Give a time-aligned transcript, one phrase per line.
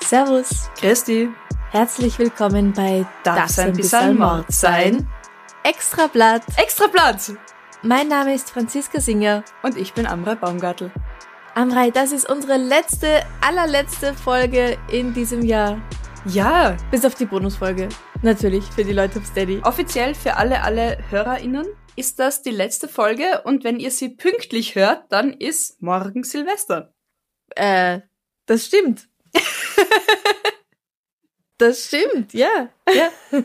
[0.00, 1.28] Servus, Christi,
[1.72, 5.06] herzlich willkommen bei darf ein bisschen Mord sein?
[5.62, 6.42] Extra Blatt.
[6.56, 7.34] Extra Platz!
[7.82, 9.44] Mein Name ist Franziska Singer.
[9.62, 10.90] Und ich bin Amra Baumgartl.
[11.54, 15.76] Amrei, das ist unsere letzte, allerletzte Folge in diesem Jahr.
[16.24, 17.90] Ja, Bis auf die Bonusfolge.
[18.24, 19.60] Natürlich, für die Leute auf Steady.
[19.64, 24.74] offiziell für alle, alle HörerInnen ist das die letzte Folge und wenn ihr sie pünktlich
[24.76, 26.94] hört, dann ist morgen Silvester.
[27.54, 28.00] Äh,
[28.46, 29.08] das stimmt.
[31.58, 32.70] das stimmt, ja.
[32.90, 33.10] Ja,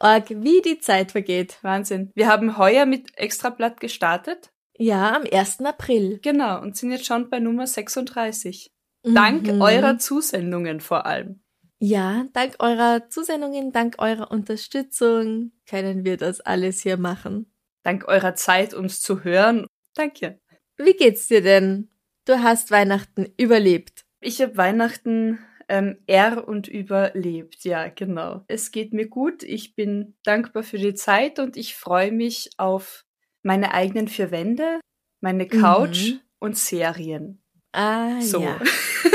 [0.00, 1.58] Org, wie die Zeit vergeht.
[1.62, 2.10] Wahnsinn.
[2.16, 4.50] Wir haben heuer mit Extrablatt gestartet.
[4.76, 5.60] Ja, am 1.
[5.60, 6.18] April.
[6.22, 8.72] Genau, und sind jetzt schon bei Nummer 36.
[9.04, 9.62] Dank Mhm.
[9.62, 11.40] eurer Zusendungen vor allem.
[11.80, 17.52] Ja, dank eurer Zusendungen, dank eurer Unterstützung können wir das alles hier machen.
[17.84, 19.66] Dank eurer Zeit, uns zu hören.
[19.94, 20.40] Danke.
[20.76, 21.88] Wie geht's dir denn?
[22.24, 24.02] Du hast Weihnachten überlebt.
[24.20, 28.44] Ich habe Weihnachten ähm, er und überlebt, ja, genau.
[28.48, 33.04] Es geht mir gut, ich bin dankbar für die Zeit und ich freue mich auf
[33.42, 34.80] meine eigenen vier Wände,
[35.20, 36.20] meine Couch Mhm.
[36.40, 37.40] und Serien.
[37.72, 38.40] Ah, So.
[38.42, 38.58] ja.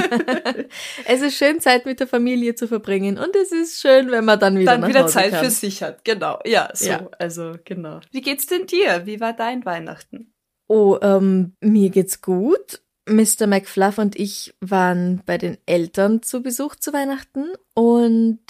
[1.06, 4.38] es ist schön, Zeit mit der Familie zu verbringen und es ist schön, wenn man
[4.38, 5.44] dann wieder Dann wieder Hause Zeit kann.
[5.44, 6.38] für sich hat, genau.
[6.44, 7.08] Ja, so, Ja.
[7.18, 8.00] also genau.
[8.12, 9.06] Wie geht's denn dir?
[9.06, 10.32] Wie war dein Weihnachten?
[10.68, 12.82] Oh, ähm, mir geht's gut.
[13.08, 13.46] Mr.
[13.46, 18.40] McFluff und ich waren bei den Eltern zu Besuch zu Weihnachten und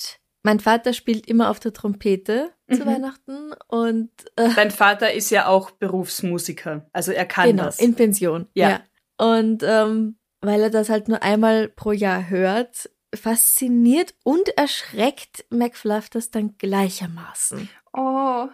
[0.43, 2.87] mein Vater spielt immer auf der Trompete zu Mhm.
[2.87, 7.79] Weihnachten und äh, Dein Vater ist ja auch Berufsmusiker, also er kann genau, das.
[7.81, 8.47] in Pension.
[8.55, 8.81] Ja.
[9.19, 16.09] Und ähm, weil er das halt nur einmal pro Jahr hört, fasziniert und erschreckt McFluff
[16.09, 17.69] das dann gleichermaßen.
[17.93, 18.49] oh,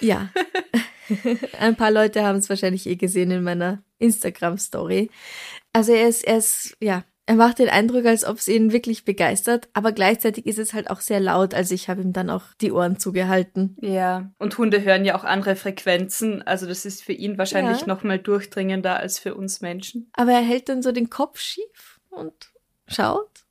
[0.00, 0.30] Ja.
[1.58, 5.10] Ein paar Leute haben es wahrscheinlich eh gesehen in meiner Instagram-Story.
[5.72, 9.04] Also er ist, er ist, ja, er macht den Eindruck, als ob es ihn wirklich
[9.04, 12.54] begeistert, aber gleichzeitig ist es halt auch sehr laut, also ich habe ihm dann auch
[12.62, 13.76] die Ohren zugehalten.
[13.82, 14.32] ja.
[14.38, 17.86] Und Hunde hören ja auch andere Frequenzen, also das ist für ihn wahrscheinlich Ja.
[17.86, 20.08] noch mal durchdringender als für uns Menschen.
[20.14, 22.32] Aber er hält dann so den Kopf schief und
[22.86, 23.44] schaut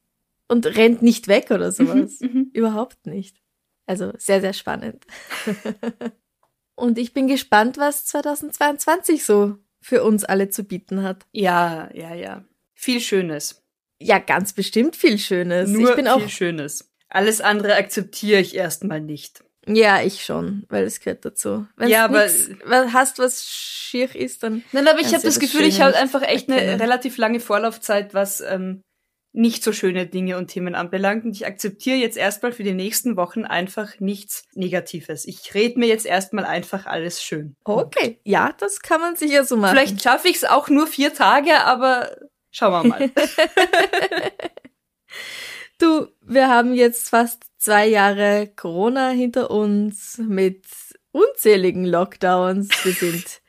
[0.48, 2.20] und rennt nicht weg oder sowas.
[2.20, 2.50] Mhm.
[2.54, 3.38] Überhaupt nicht.
[3.86, 5.06] Also sehr, sehr spannend.
[6.76, 11.28] und ich bin gespannt, was 2022 so für uns alle zu bieten hat.
[11.32, 12.44] Ja, ja, ja.
[12.74, 13.64] Viel Schönes.
[14.00, 15.70] Ja, ganz bestimmt viel Schönes.
[15.70, 16.92] Nur ich bin viel auch, Schönes.
[17.10, 19.44] Alles andere akzeptiere ich erstmal nicht.
[19.66, 21.66] ja, ich schon, weil es gehört dazu.
[21.76, 22.28] Wenn Ja, aber-
[22.94, 26.50] hast, was schier ist, dann Nein, aber ich habe das Gefühl, ich habe einfach echt
[26.50, 26.82] eine erkennen.
[26.82, 28.82] relativ lange Vorlaufzeit, was ähm,
[29.34, 31.26] nicht so schöne Dinge und Themen anbelangt.
[31.26, 35.26] Und ich akzeptiere jetzt erstmal für die nächsten Wochen einfach nichts Negatives.
[35.26, 37.54] Ich rede mir jetzt erstmal einfach alles schön.
[37.66, 38.20] okay.
[38.26, 39.76] Ja, das kann man sicher so machen.
[39.76, 42.10] Vielleicht schaffe ich es auch nur vier Tage, aber
[42.52, 43.12] schauen wir mal.
[45.80, 50.66] Du, wir haben jetzt fast zwei Jahre Corona hinter uns mit
[51.12, 52.70] unzähligen Lockdowns.
[52.84, 53.42] Wir sind,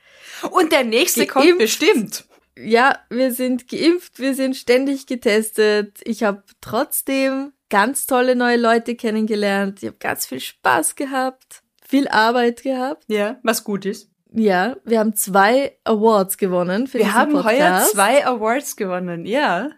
[0.50, 1.58] und der nächste kommt Geimpft.
[1.58, 2.24] bestimmt.
[2.58, 6.00] ja, wir sind geimpft, wir sind ständig getestet.
[6.04, 9.82] Ich habe trotzdem ganz tolle neue Leute kennengelernt.
[9.82, 13.04] Ich habe ganz viel Spaß gehabt, viel Arbeit gehabt.
[13.08, 14.10] Ja, was gut ist.
[14.32, 17.92] Ja, wir haben zwei Awards gewonnen für Wir diesen haben heuer Podcast.
[17.92, 19.24] zwei Awards gewonnen.
[19.26, 19.70] Ja,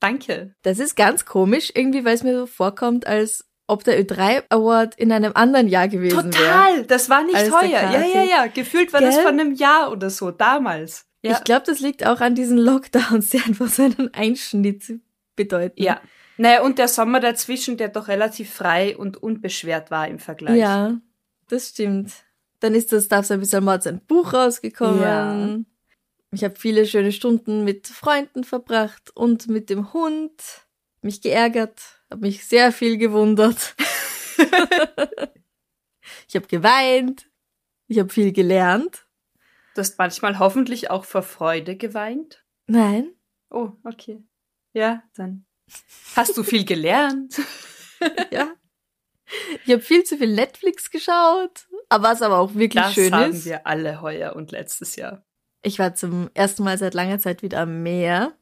[0.00, 0.54] danke.
[0.62, 4.94] Das ist ganz komisch, irgendwie, weil es mir so vorkommt, als ob der Ö3 Award
[4.94, 6.30] in einem anderen Jahr gewesen wäre.
[6.30, 7.68] Total, das war nicht heuer.
[7.92, 8.46] Ja, ja, ja.
[8.46, 9.24] Gefühlt war das Gell?
[9.24, 11.04] von einem Jahr oder so, damals.
[11.22, 14.84] Ja, Ich glaube, das liegt auch an diesen Lockdowns, die einfach so einen Einschnitt
[15.36, 15.82] bedeuten.
[15.82, 16.00] ja.
[16.40, 20.56] Naja, und der Sommer dazwischen, der doch relativ frei und unbeschwert war im Vergleich.
[20.56, 20.96] Ja,
[21.48, 22.12] das stimmt.
[22.60, 25.00] Dann ist das Darf ein bisschen Mord sein Buch rausgekommen.
[25.02, 25.58] Ja.
[26.30, 30.66] Ich habe viele schöne Stunden mit Freunden verbracht und mit dem Hund.
[31.00, 33.76] Mich geärgert, habe mich sehr viel gewundert.
[36.28, 37.30] ich habe geweint.
[37.86, 39.06] Ich habe viel gelernt.
[39.74, 42.44] Du hast manchmal hoffentlich auch vor Freude geweint.
[42.66, 43.12] Nein,
[43.50, 44.22] Oh, okay.
[44.72, 45.46] Ja, dann.
[46.14, 47.40] Hast du viel gelernt?
[48.30, 48.54] ja.
[49.64, 53.32] Ich habe viel zu viel Netflix geschaut, aber was aber auch wirklich das schön haben
[53.32, 53.44] ist.
[53.46, 55.24] wir alle heuer und letztes Jahr.
[55.62, 58.32] Ich war zum ersten Mal seit langer Zeit wieder am Meer.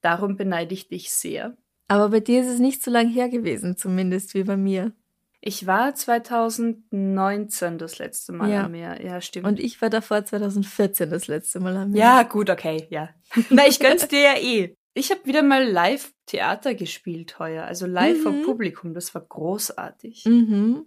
[0.00, 1.56] Darum beneide ich dich sehr.
[1.88, 4.92] Aber bei dir ist es nicht so lang her gewesen, zumindest wie bei mir.
[5.40, 8.64] Ich war 2019 das letzte Mal Ja.
[8.64, 9.04] am Meer.
[9.04, 9.46] Ja, stimmt.
[9.46, 12.00] Und ich war davor 2014 das letzte Mal am Meer.
[12.00, 13.10] ja, gut, okay, ja.
[13.50, 14.76] Na, ich gönn's dir ja eh.
[14.94, 18.42] Ich habe wieder mal live Theater gespielt heuer, also live vor Mhm.
[18.44, 18.92] Publikum.
[18.94, 20.24] Das war großartig.
[20.26, 20.86] Mhm.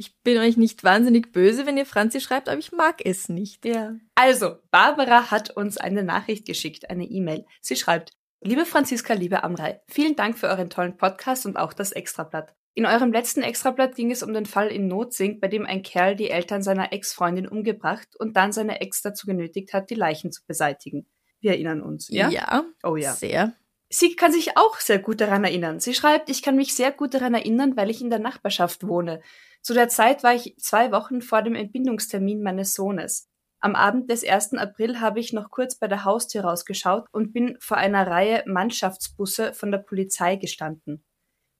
[0.00, 3.64] Ich bin euch nicht wahnsinnig böse, wenn ihr Franzi schreibt, aber ich mag es nicht.
[3.64, 3.94] ja.
[4.14, 7.44] Also, Barbara hat uns eine Nachricht geschickt, eine E-Mail.
[7.60, 11.90] Sie schreibt, Liebe Franziska, liebe Amrei, vielen Dank für euren tollen Podcast und auch das
[11.90, 12.54] Extrablatt.
[12.78, 16.14] In eurem letzten Extrablatt ging es um den Fall in Notsink, bei dem ein Kerl
[16.14, 20.46] die Eltern seiner Ex-Freundin umgebracht und dann seine Ex dazu genötigt hat, die Leichen zu
[20.46, 21.04] beseitigen.
[21.40, 22.28] Wir erinnern uns, ja?
[22.28, 23.14] ja Oh ja.
[23.14, 23.52] sehr.
[23.88, 25.80] Sie kann sich auch sehr gut daran erinnern.
[25.80, 29.22] Sie schreibt, ich kann mich sehr gut daran erinnern, weil ich in der Nachbarschaft wohne.
[29.60, 33.28] Zu der Zeit war ich zwei Wochen vor dem Entbindungstermin meines Sohnes.
[33.58, 34.54] Am Abend des 1.
[34.54, 39.52] April habe ich noch kurz bei der Haustür rausgeschaut und bin vor einer Reihe Mannschaftsbusse
[39.52, 41.02] von der Polizei gestanden.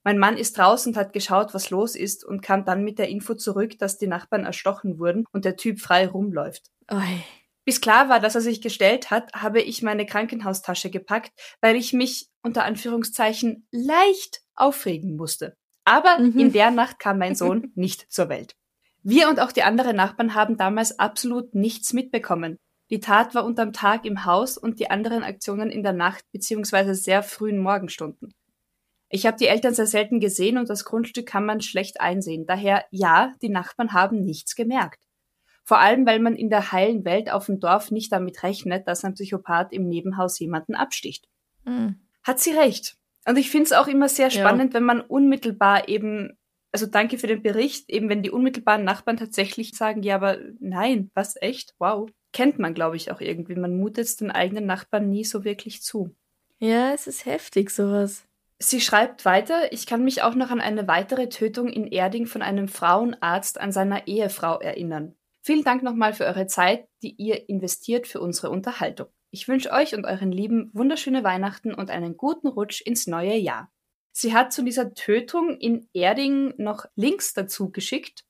[0.05, 3.09] Mein Mann ist raus und hat geschaut, was los ist und kam dann mit der
[3.09, 6.63] Info zurück, dass die Nachbarn erstochen wurden und der Typ frei rumläuft.
[6.91, 7.23] Oi.
[7.65, 11.93] Bis klar war, dass er sich gestellt hat, habe ich meine Krankenhaustasche gepackt, weil ich
[11.93, 15.55] mich unter Anführungszeichen leicht aufregen musste.
[15.85, 16.39] Aber Mhm.
[16.39, 18.55] in der Nacht kam mein Sohn nicht zur Welt.
[19.03, 22.57] Wir und auch die anderen Nachbarn haben damals absolut nichts mitbekommen.
[22.91, 26.95] Die Tat war unterm Tag im Haus und die anderen Aktionen in der Nacht bzw.
[26.95, 28.33] sehr frühen Morgenstunden.
[29.11, 32.47] Ich habe die Eltern sehr selten gesehen und das Grundstück kann man schlecht einsehen.
[32.47, 35.03] Daher ja, die Nachbarn haben nichts gemerkt.
[35.65, 39.05] Vor allem, weil man in der heilen Welt auf dem Dorf nicht damit rechnet, dass
[39.05, 41.29] ein Psychopath im Nebenhaus jemanden absticht.
[41.65, 42.01] Hm.
[42.23, 42.97] Hat sie recht.
[43.27, 44.41] Und ich finde es auch immer sehr Ja.
[44.41, 46.39] spannend, wenn man unmittelbar eben,
[46.73, 51.11] also danke für den Bericht, eben wenn die unmittelbaren Nachbarn tatsächlich sagen, ja, aber nein,
[51.15, 51.75] was echt?
[51.79, 52.11] Wow.
[52.33, 53.55] Kennt man, glaube ich, auch irgendwie.
[53.55, 56.15] Man mutet es den eigenen Nachbarn nie so wirklich zu.
[56.59, 58.28] Ja, es ist heftig, sowas.
[58.61, 62.43] Sie schreibt weiter, ich kann mich auch noch an eine weitere Tötung in Erding von
[62.43, 65.15] einem Frauenarzt an seiner Ehefrau erinnern.
[65.43, 69.07] Vielen Dank nochmal für eure Zeit, die ihr investiert für unsere Unterhaltung.
[69.31, 73.71] Ich wünsche euch und euren Lieben wunderschöne Weihnachten und einen guten Rutsch ins neue Jahr.
[74.13, 78.25] Sie hat zu dieser Tötung in Erding noch Links dazu geschickt.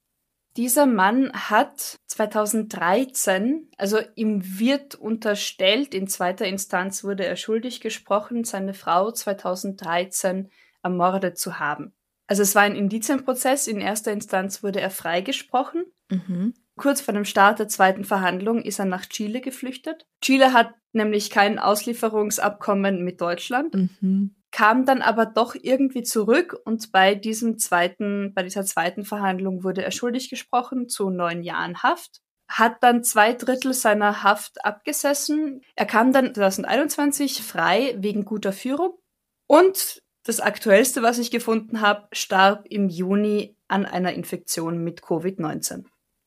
[0.59, 8.43] Dieser Mann hat 2013, also ihm wird unterstellt, in zweiter Instanz wurde er schuldig gesprochen,
[8.43, 10.51] seine Frau 2013
[10.83, 11.93] ermordet zu haben.
[12.27, 15.85] Also es war ein Indizienprozess, in erster Instanz wurde er freigesprochen.
[16.11, 16.55] Mhm.
[16.77, 20.09] Kurz vor dem Start der zweiten Verhandlung ist er nach Chile geflüchtet.
[20.21, 24.35] Chile hat nämlich kein Auslieferungsabkommen mit Deutschland Mhm.
[24.51, 29.85] Kam dann aber doch irgendwie zurück und bei diesem zweiten, bei dieser zweiten Verhandlung wurde
[29.85, 35.61] er schuldig gesprochen zu neun Jahren Haft, hat dann zwei Drittel seiner Haft abgesessen.
[35.77, 38.95] Er kam dann 2021 frei wegen guter Führung
[39.47, 45.85] und das aktuellste, was ich gefunden habe, starb im Juni an einer Infektion mit Covid-19.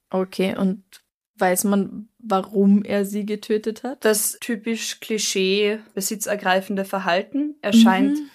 [0.09, 0.83] Okay, und
[1.41, 4.05] weiß man, warum er sie getötet hat?
[4.05, 8.29] Das typisch Klischee besitzergreifende Verhalten erscheint Mhm.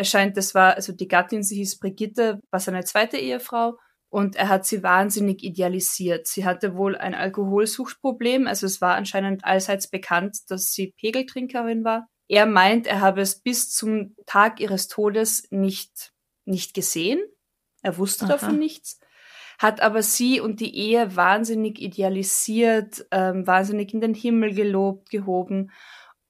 [0.00, 3.76] Er scheint, das war, also die Gattin, sie hieß Brigitte, war seine zweite Ehefrau
[4.08, 6.26] und er hat sie wahnsinnig idealisiert.
[6.26, 12.06] Sie hatte wohl ein Alkoholsuchtproblem, also es war anscheinend allseits bekannt, dass sie Pegeltrinkerin war.
[12.28, 16.14] Er meint, er habe es bis zum Tag ihres Todes nicht,
[16.46, 17.20] nicht gesehen.
[17.82, 18.32] Er wusste Aha.
[18.32, 19.00] davon nichts
[19.60, 25.70] hat aber sie und die Ehe wahnsinnig idealisiert, ähm, wahnsinnig in den Himmel gelobt, gehoben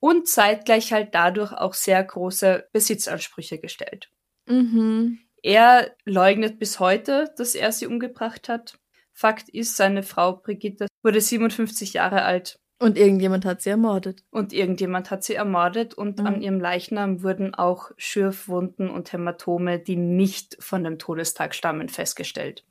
[0.01, 4.11] und zeitgleich halt dadurch auch sehr große Besitzansprüche gestellt.
[4.47, 5.21] Mhm.
[5.45, 8.81] Er leugnet bis heute, dass er sie umgebracht hat.
[9.13, 12.59] Fakt ist, seine Frau Brigitte wurde 57 Jahre alt.
[12.81, 14.25] Und irgendjemand hat sie ermordet.
[14.31, 16.27] Und irgendjemand hat sie ermordet und mhm.
[16.27, 22.65] an ihrem Leichnam wurden auch Schürfwunden und Hämatome, die nicht von dem Todestag stammen, festgestellt.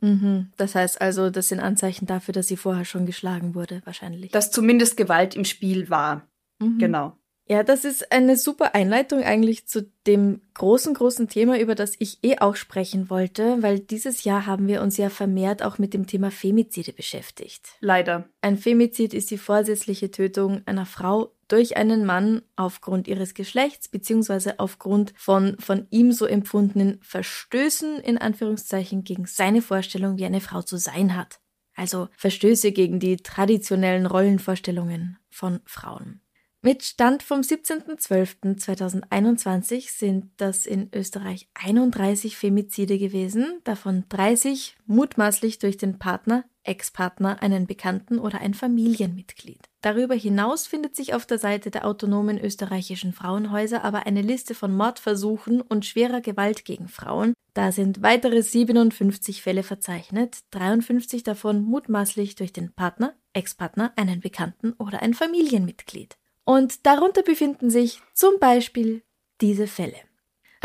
[0.00, 0.52] Mhm.
[0.56, 4.32] Das heißt also, das sind Anzeichen dafür, dass sie vorher schon geschlagen wurde, wahrscheinlich.
[4.32, 6.28] Dass zumindest Gewalt im Spiel war.
[6.58, 6.78] Mhm.
[6.78, 7.16] Genau.
[7.48, 12.18] Ja, das ist eine super Einleitung eigentlich zu dem großen, großen Thema, über das ich
[12.24, 16.08] eh auch sprechen wollte, weil dieses Jahr haben wir uns ja vermehrt auch mit dem
[16.08, 17.76] Thema Femizide beschäftigt.
[17.78, 18.28] Leider.
[18.40, 24.58] Ein Femizid ist die vorsätzliche Tötung einer Frau durch einen Mann aufgrund ihres Geschlechts beziehungsweise
[24.58, 30.62] aufgrund von von ihm so empfundenen Verstößen in Anführungszeichen gegen seine Vorstellung, wie eine Frau
[30.62, 31.40] zu sein hat.
[31.74, 36.22] Also Verstöße gegen die traditionellen Rollenvorstellungen von Frauen.
[36.62, 45.76] Mit Stand vom 17.12.2021 sind das in Österreich 31 Femizide gewesen, davon 30 mutmaßlich durch
[45.76, 49.60] den Partner, Ex-Partner, einen Bekannten oder ein Familienmitglied.
[49.80, 54.76] Darüber hinaus findet sich auf der Seite der autonomen österreichischen Frauenhäuser aber eine Liste von
[54.76, 57.34] Mordversuchen und schwerer Gewalt gegen Frauen.
[57.54, 64.72] Da sind weitere 57 Fälle verzeichnet, 53 davon mutmaßlich durch den Partner, Ex-Partner, einen Bekannten
[64.72, 66.16] oder ein Familienmitglied.
[66.44, 69.02] Und darunter befinden sich zum Beispiel
[69.40, 70.05] diese Fälle.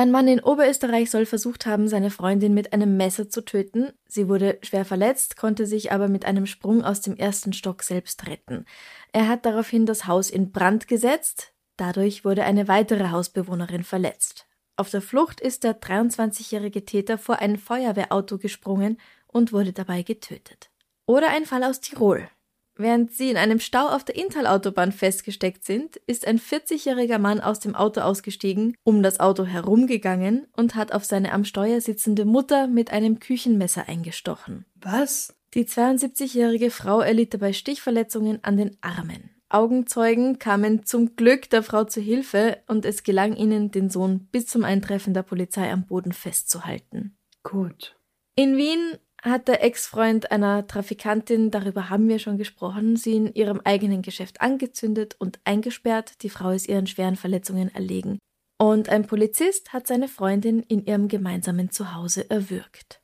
[0.02, 3.94] Ein Mann in Oberösterreich soll versucht haben, seine Freundin mit einem Messer zu töten.
[4.08, 8.26] Sie wurde schwer verletzt, konnte sich aber mit einem Sprung aus dem ersten Stock selbst
[8.26, 8.66] retten.
[9.14, 11.54] Er hat daraufhin das Haus in Brand gesetzt.
[11.78, 14.48] Dadurch wurde eine weitere Hausbewohnerin verletzt.
[14.76, 20.72] Auf der Flucht ist der 23-jährige Täter vor ein Feuerwehrauto gesprungen und wurde dabei getötet.
[21.06, 22.28] Oder ein Fall aus Tirol.
[22.82, 27.60] Während sie in einem Stau auf der Intal-Autobahn festgesteckt sind, ist ein 40-jähriger Mann aus
[27.60, 32.66] dem Auto ausgestiegen, um das Auto herumgegangen und hat auf seine am Steuer sitzende Mutter
[32.66, 34.66] mit einem Küchenmesser eingestochen.
[34.82, 35.36] Was?
[35.54, 39.30] Die 72-jährige Frau erlitt dabei Stichverletzungen an den Armen.
[39.50, 44.48] Augenzeugen kamen zum Glück der Frau zu Hilfe und es gelang ihnen, den Sohn bis
[44.48, 47.16] zum Eintreffen der Polizei am Boden festzuhalten.
[47.44, 47.96] Gut.
[48.36, 53.62] In Wien hat der Ex-Freund einer Trafikantin, darüber haben wir schon gesprochen, sie in ihrem
[53.64, 56.24] eigenen Geschäft angezündet und eingesperrt.
[56.24, 58.20] Die Frau ist ihren schweren Verletzungen erlegen.
[58.58, 63.02] Und ein Polizist hat seine Freundin in ihrem gemeinsamen Zuhause erwürgt.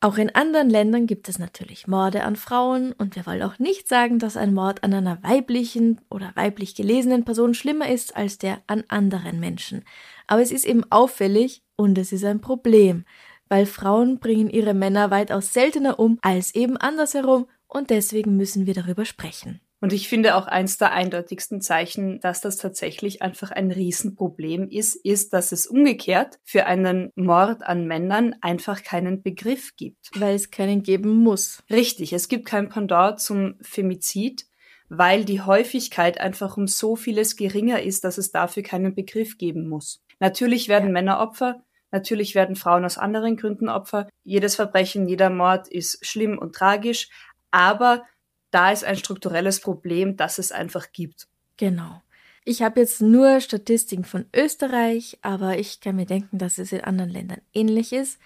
[0.00, 3.88] Auch in anderen Ländern gibt es natürlich Morde an Frauen und wir wollen auch nicht
[3.88, 8.62] sagen, dass ein Mord an einer weiblichen oder weiblich gelesenen Person schlimmer ist als der
[8.68, 9.84] an anderen Menschen.
[10.28, 13.04] Aber es ist eben auffällig und es ist ein Problem,
[13.48, 18.74] weil Frauen bringen ihre Männer weitaus seltener um als eben andersherum und deswegen müssen wir
[18.74, 19.60] darüber sprechen.
[19.80, 24.96] Und ich finde auch eins der eindeutigsten Zeichen, dass das tatsächlich einfach ein Riesenproblem ist,
[24.96, 30.10] ist, dass es umgekehrt für einen Mord an Männern einfach keinen Begriff gibt.
[30.16, 31.62] Weil es keinen geben muss.
[31.70, 34.46] Richtig, es gibt kein Pendant zum Femizid,
[34.88, 39.68] weil die Häufigkeit einfach um so vieles geringer ist, dass es dafür keinen Begriff geben
[39.68, 40.02] muss.
[40.18, 40.92] Natürlich werden ja.
[40.92, 44.08] Männer Opfer, Natürlich werden Frauen aus anderen Gründen Opfer.
[44.24, 47.08] Jedes Verbrechen, jeder Mord ist schlimm und tragisch,
[47.50, 48.04] aber
[48.50, 51.28] da ist ein strukturelles Problem, das es einfach gibt.
[51.56, 52.02] Genau.
[52.44, 56.82] Ich habe jetzt nur Statistiken von Österreich, aber ich kann mir denken, dass es in
[56.82, 58.18] anderen Ländern ähnlich ist.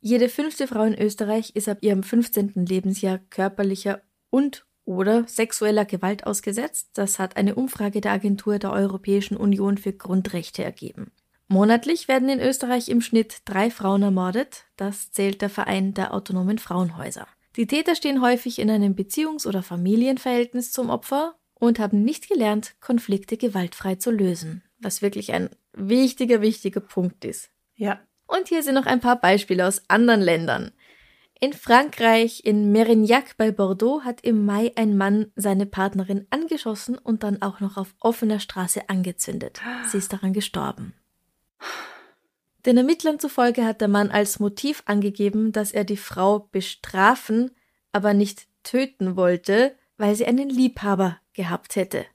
[0.00, 2.52] Jede fünfte Frau in Österreich ist ab ihrem 15.
[2.66, 6.90] Lebensjahr körperlicher und oder sexueller Gewalt ausgesetzt.
[6.92, 11.10] Das hat eine Umfrage der Agentur der Europäischen Union für Grundrechte ergeben.
[11.48, 14.64] Monatlich werden in Österreich im Schnitt drei Frauen ermordet.
[14.76, 17.26] Das zählt der Verein der autonomen Frauenhäuser.
[17.56, 22.74] Die Täter stehen häufig in einem Beziehungs- oder Familienverhältnis zum Opfer und haben nicht gelernt,
[22.80, 27.50] Konflikte gewaltfrei zu lösen, was wirklich ein wichtiger, wichtiger Punkt ist.
[27.74, 28.00] Ja.
[28.26, 30.72] Und hier sind noch ein paar Beispiele aus anderen Ländern.
[31.40, 37.22] In Frankreich, in Merignac bei Bordeaux, hat im Mai ein Mann seine Partnerin angeschossen und
[37.22, 39.60] dann auch noch auf offener Straße angezündet.
[39.88, 40.94] Sie ist daran gestorben.
[42.66, 47.50] Den Ermittlern zufolge hat der Mann als Motiv angegeben, dass er die Frau bestrafen,
[47.92, 52.06] aber nicht töten wollte, weil sie einen Liebhaber gehabt hätte.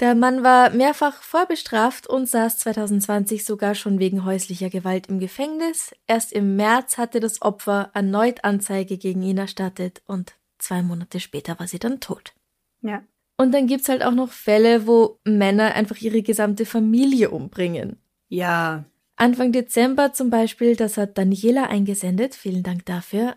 [0.00, 5.94] Der Mann war mehrfach vorbestraft und saß 2020 sogar schon wegen häuslicher Gewalt im Gefängnis.
[6.06, 11.58] Erst im März hatte das Opfer erneut Anzeige gegen ihn erstattet und zwei Monate später
[11.58, 12.32] war sie dann tot.
[12.80, 13.02] Ja.
[13.36, 17.98] Und dann gibt's halt auch noch Fälle, wo Männer einfach ihre gesamte Familie umbringen.
[18.30, 18.84] Ja.
[19.16, 23.36] Anfang Dezember zum Beispiel, das hat Daniela eingesendet, vielen Dank dafür,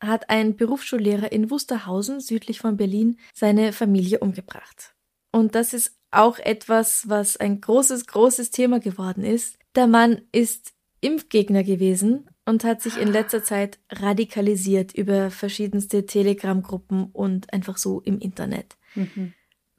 [0.00, 4.94] hat ein Berufsschullehrer in Wusterhausen, südlich von Berlin, seine Familie umgebracht.
[5.32, 9.58] Und das ist auch etwas, was ein großes, großes Thema geworden ist.
[9.74, 17.06] Der Mann ist Impfgegner gewesen und hat sich in letzter Zeit radikalisiert über verschiedenste Telegram-Gruppen
[17.12, 18.76] und einfach so im Internet.
[18.94, 19.34] Mhm.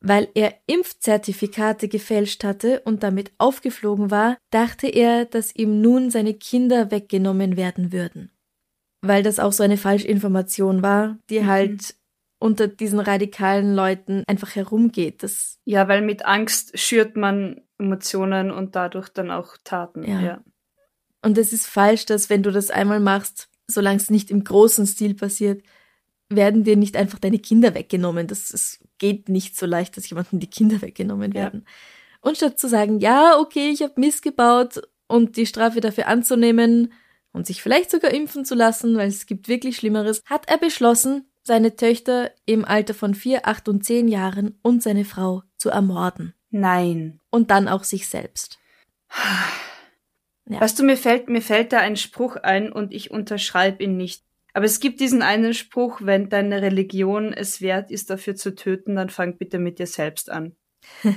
[0.07, 6.33] Weil er Impfzertifikate gefälscht hatte und damit aufgeflogen war, dachte er, dass ihm nun seine
[6.33, 8.31] Kinder weggenommen werden würden.
[9.01, 11.45] Weil das auch so eine Falschinformation war, die Mhm.
[11.47, 11.95] halt
[12.39, 15.23] unter diesen radikalen Leuten einfach herumgeht.
[15.23, 20.03] Das, Ja, weil mit Angst schürt man Emotionen und dadurch dann auch Taten.
[20.03, 20.21] Ja.
[20.21, 20.43] Ja.
[21.23, 24.85] und es ist falsch, dass wenn du das einmal machst, solange es nicht im großen
[24.85, 25.63] Stil passiert,
[26.29, 28.27] werden dir nicht einfach deine Kinder weggenommen.
[28.27, 31.43] Das, das geht nicht so leicht, dass jemandem die Kinder weggenommen Ja.
[31.43, 31.65] werden.
[32.21, 36.91] Und statt zu sagen, ja, okay, ich habe Mist gebaut und die Strafe dafür anzunehmen
[37.31, 41.29] und sich vielleicht sogar impfen zu lassen, weil es gibt wirklich Schlimmeres, hat er beschlossen,
[41.43, 46.33] seine Töchter im Alter von vier, acht und zehn Jahren und seine Frau zu ermorden.
[46.49, 47.19] Nein.
[47.29, 48.57] Und dann auch sich selbst.
[50.47, 50.61] Ja.
[50.61, 54.23] Weißt du, mir fällt, mir fällt da ein Spruch ein und ich unterschreibe ihn nicht.
[54.55, 58.95] Aber es gibt diesen einen Spruch, wenn deine Religion es wert ist, dafür zu töten,
[58.95, 60.55] dann fang bitte mit dir selbst an.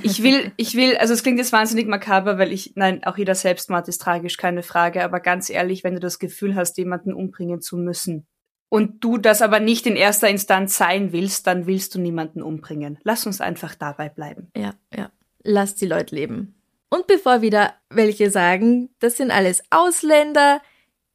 [0.03, 3.35] Ich will, ich will, also es klingt jetzt wahnsinnig makaber, weil ich, nein, auch jeder
[3.35, 7.61] Selbstmord ist tragisch, keine Frage, aber ganz ehrlich, wenn du das Gefühl hast, jemanden umbringen
[7.61, 8.27] zu müssen
[8.67, 12.99] und du das aber nicht in erster Instanz sein willst, dann willst du niemanden umbringen.
[13.03, 14.51] Lass uns einfach dabei bleiben.
[14.53, 15.11] Ja, ja.
[15.43, 16.55] Lass die Leute leben.
[16.89, 20.61] Und bevor wieder welche sagen, das sind alles Ausländer,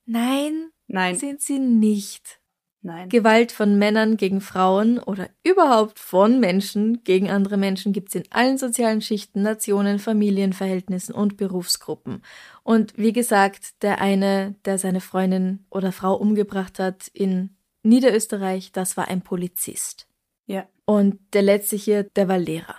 [0.06, 2.40] nein, Nein, sind sie nicht.
[2.82, 3.08] nein.
[3.08, 8.58] Gewalt von Männern gegen Frauen oder überhaupt von Menschen gegen andere Menschen gibt's in allen
[8.58, 12.22] sozialen Schichten, Nationen, Familienverhältnissen und Berufsgruppen.
[12.62, 17.50] Und wie gesagt, der eine, der seine Freundin oder Frau umgebracht hat in
[17.82, 20.06] Niederösterreich, das war ein Polizist.
[20.46, 20.66] Ja.
[20.84, 22.76] Und der letzte hier, der war Lehrer.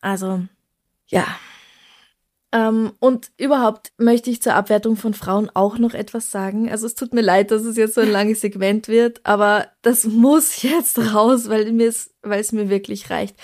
[0.00, 0.42] Also,
[1.08, 1.26] ja.
[2.52, 6.70] Ähm, und überhaupt möchte ich zur Abwertung von Frauen auch noch etwas sagen.
[6.70, 10.04] Also es tut mir leid, dass es jetzt so ein langes Segment wird, aber das
[10.04, 13.36] muss jetzt raus, weil es, mir wirklich reicht.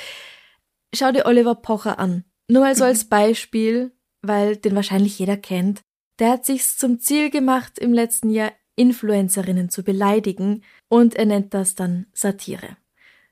[0.95, 2.25] Schau dir Oliver Pocher an.
[2.51, 3.93] Nur mal so als Beispiel,
[4.23, 5.83] weil den wahrscheinlich jeder kennt.
[6.19, 11.53] Der hat sich's zum Ziel gemacht, im letzten Jahr Influencerinnen zu beleidigen und er nennt
[11.53, 12.77] das dann Satire.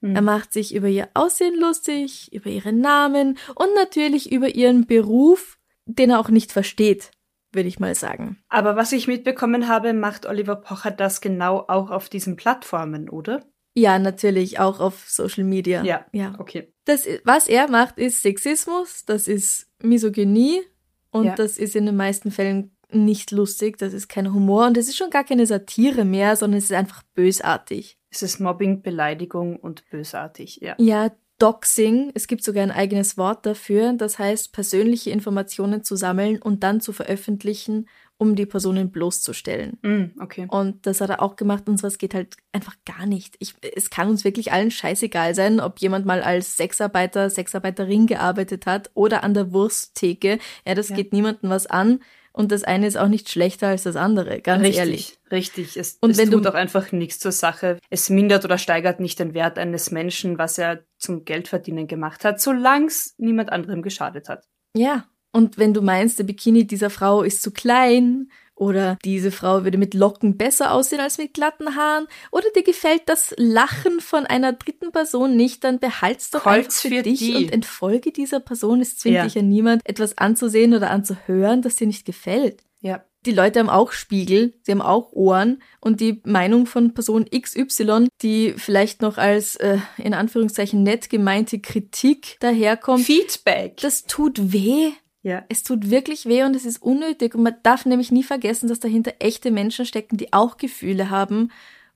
[0.00, 0.14] Hm.
[0.14, 5.55] Er macht sich über ihr Aussehen lustig, über ihren Namen und natürlich über ihren Beruf,
[5.86, 7.10] den er auch nicht versteht,
[7.52, 8.38] würde ich mal sagen.
[8.48, 13.44] Aber was ich mitbekommen habe, macht Oliver Pocher das genau auch auf diesen Plattformen, oder?
[13.74, 15.82] Ja, natürlich auch auf Social Media.
[15.84, 16.06] Ja.
[16.12, 16.34] ja.
[16.38, 16.72] Okay.
[16.86, 20.62] Das, was er macht, ist Sexismus, das ist Misogynie
[21.10, 21.34] und Ja.
[21.34, 24.96] das ist in den meisten Fällen nicht lustig, das ist kein Humor und es ist
[24.96, 27.98] schon gar keine Satire mehr, sondern es ist einfach bösartig.
[28.10, 30.74] Es ist Mobbing, Beleidigung und bösartig, ja.
[30.78, 36.40] Ja, Doxing, es gibt sogar ein eigenes Wort dafür, das heißt persönliche Informationen zu sammeln
[36.40, 39.78] und dann zu veröffentlichen, um die Personen bloßzustellen.
[39.82, 40.46] Mm, okay.
[40.48, 43.36] Und das hat er auch gemacht und sowas geht halt einfach gar nicht.
[43.40, 48.64] Ich, es kann uns wirklich allen scheißegal sein, ob jemand mal als Sexarbeiter, Sexarbeiterin gearbeitet
[48.64, 50.38] hat oder an der Wursttheke.
[50.66, 50.96] Ja, das Ja.
[50.96, 52.00] geht niemandem was an
[52.36, 55.18] und das eine ist auch nicht schlechter als das andere, ganz richtig, ehrlich.
[55.32, 55.76] richtig.
[55.76, 57.78] Es, Und es wenn du- tut auch einfach nichts zur Sache.
[57.90, 62.40] Es mindert oder steigert nicht den Wert eines Menschen, was er zum Geldverdienen gemacht hat,
[62.40, 64.44] solange es niemand anderem geschadet hat.
[64.76, 65.06] Ja.
[65.32, 69.78] Und wenn du meinst, der Bikini dieser Frau ist zu klein oder diese Frau würde
[69.78, 74.54] mit Locken besser aussehen als mit glatten Haaren oder dir gefällt das Lachen von einer
[74.54, 77.34] dritten Person nicht, dann behalt's doch einfach für, für dich die.
[77.36, 78.80] und entfolge dieser Person.
[78.80, 79.24] Es zwingt Ja.
[79.24, 82.62] dich ja niemand, etwas anzusehen oder anzuhören, das dir nicht gefällt.
[82.80, 83.04] Ja.
[83.26, 88.06] Die Leute haben auch Spiegel, sie haben auch Ohren und die Meinung von Person XY,
[88.22, 93.78] die vielleicht noch als äh, in Anführungszeichen nett gemeinte Kritik daherkommt, Feedback.
[93.78, 94.92] das tut weh.
[95.26, 95.44] Ja.
[95.48, 97.34] Es tut wirklich weh und es ist unnötig.
[97.34, 101.50] Und man darf nämlich nie vergessen, dass dahinter echte Menschen stecken, die auch Gefühle haben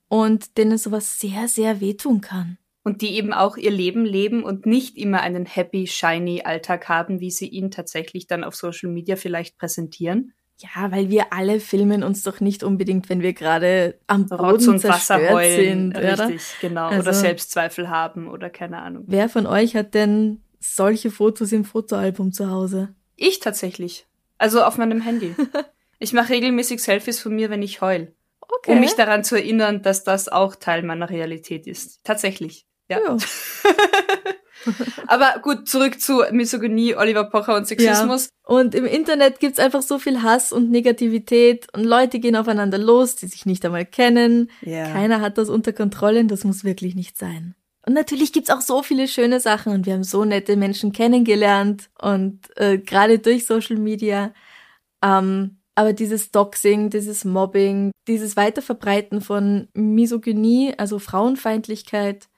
[0.09, 2.59] und denen sowas sehr, sehr wehtun kann.
[2.83, 7.21] Und die eben auch ihr Leben leben und nicht immer einen happy, shiny Alltag haben,
[7.21, 10.33] wie sie ihn tatsächlich dann auf Social Media vielleicht präsentieren.
[10.59, 14.69] Ja, weil wir alle filmen uns doch nicht unbedingt, wenn wir gerade am Rotz Boden
[14.71, 16.29] und Wasser zerstört heulen, sind, oder?
[16.29, 16.87] richtig, genau.
[16.89, 19.05] Also- oder Selbstzweifel haben oder keine Ahnung.
[19.07, 22.93] Wer von euch hat denn solche Fotos im Fotoalbum zu Hause?
[23.21, 24.07] Ich tatsächlich.
[24.39, 25.35] Also auf meinem Handy.
[26.03, 28.15] Ich mache regelmäßig Selfies von mir, wenn ich heul.
[28.41, 28.73] Okay.
[28.73, 32.01] Um mich daran zu erinnern, dass das auch Teil meiner Realität ist.
[32.05, 32.65] Tatsächlich.
[32.89, 33.01] Ja.
[33.05, 33.19] ja.
[35.07, 38.31] Aber gut, zurück zu Misogynie, Oliver Pocher und Sexismus.
[38.31, 38.57] Ja.
[38.57, 43.17] Und im Internet gibt's einfach so viel Hass und Negativität und Leute gehen aufeinander los,
[43.17, 44.51] die sich nicht einmal kennen.
[44.63, 44.91] Ja.
[44.91, 47.55] Keiner hat das unter Kontrolle und das muss wirklich nicht sein.
[47.87, 51.91] Und natürlich gibt's auch so viele schöne Sachen und wir haben so nette Menschen kennengelernt
[52.01, 54.35] und äh, gerade durch Social Media.
[55.03, 62.29] Ähm, aber dieses Doxing, dieses Mobbing, dieses Weiterverbreiten von Misogynie, also Frauenfeindlichkeit,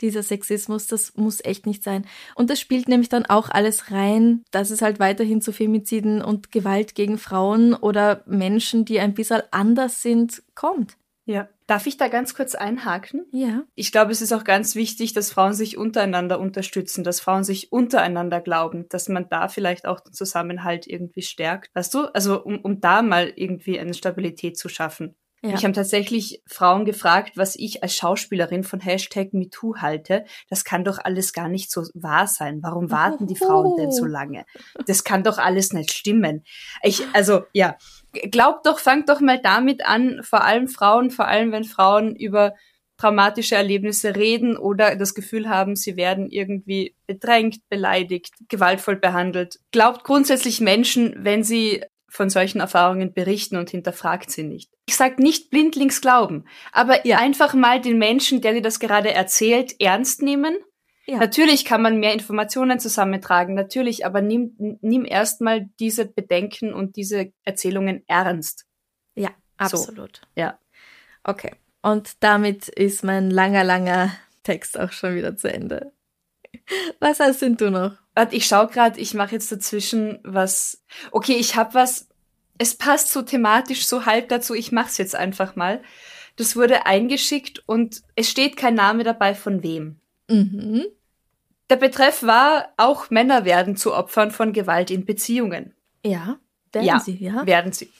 [0.00, 2.06] dieser Sexismus, das muss echt nicht sein.
[2.34, 6.52] Und das spielt nämlich dann auch alles rein, dass es halt weiterhin zu Femiziden und
[6.52, 10.96] Gewalt gegen Frauen oder Menschen, die ein bisschen anders sind, kommt.
[11.26, 11.48] Ja.
[11.66, 13.24] Darf ich da ganz kurz einhaken?
[13.32, 13.62] Ja.
[13.74, 17.72] Ich glaube, es ist auch ganz wichtig, dass Frauen sich untereinander unterstützen, dass Frauen sich
[17.72, 21.74] untereinander glauben, dass man da vielleicht auch den Zusammenhalt irgendwie stärkt.
[21.74, 22.06] Weißt du?
[22.12, 25.16] Also, um, um da mal irgendwie eine Stabilität zu schaffen.
[25.44, 25.54] Ja.
[25.54, 30.24] Ich habe tatsächlich Frauen gefragt, was ich als Schauspielerin von Hashtag MeToo halte.
[30.48, 32.62] Das kann doch alles gar nicht so wahr sein.
[32.62, 34.46] Warum warten die Frauen denn so lange?
[34.86, 36.44] Das kann doch alles nicht stimmen.
[36.82, 37.76] Ich, also, ja.
[38.30, 42.54] Glaubt doch, fangt doch mal damit an, vor allem Frauen, vor allem wenn Frauen über
[42.96, 49.58] traumatische Erlebnisse reden oder das Gefühl haben, sie werden irgendwie bedrängt, beleidigt, gewaltvoll behandelt.
[49.72, 54.70] Glaubt grundsätzlich Menschen, wenn sie von solchen Erfahrungen berichten und hinterfragt sie nicht.
[54.86, 57.18] Ich sage nicht blindlings glauben, aber Ja.
[57.18, 60.56] einfach mal den Menschen, der dir das gerade erzählt, ernst nehmen.
[61.06, 61.18] Ja.
[61.18, 67.32] Natürlich kann man mehr Informationen zusammentragen, natürlich, aber nimm, nimm erstmal diese Bedenken und diese
[67.42, 68.66] Erzählungen ernst.
[69.14, 69.76] Ja, So.
[69.76, 70.22] absolut.
[70.34, 70.58] Ja.
[71.22, 71.52] Okay.
[71.82, 74.12] Und damit ist mein langer, langer
[74.42, 75.92] Text auch schon wieder zu Ende.
[77.00, 77.92] Was hast denn du noch?
[78.30, 80.82] Ich schau gerade, ich mache jetzt dazwischen was.
[81.10, 82.08] Okay, ich habe was.
[82.56, 84.54] Es passt so thematisch so halb dazu.
[84.54, 85.82] Ich mach's jetzt einfach mal.
[86.36, 90.00] Das wurde eingeschickt und es steht kein Name dabei von wem.
[90.28, 90.84] Mhm.
[91.70, 95.74] Der Betreff war, auch Männer werden zu Opfern von Gewalt in Beziehungen.
[96.04, 96.38] Ja,
[96.72, 97.46] werden Ja, sie, ja?
[97.46, 97.90] Werden sie.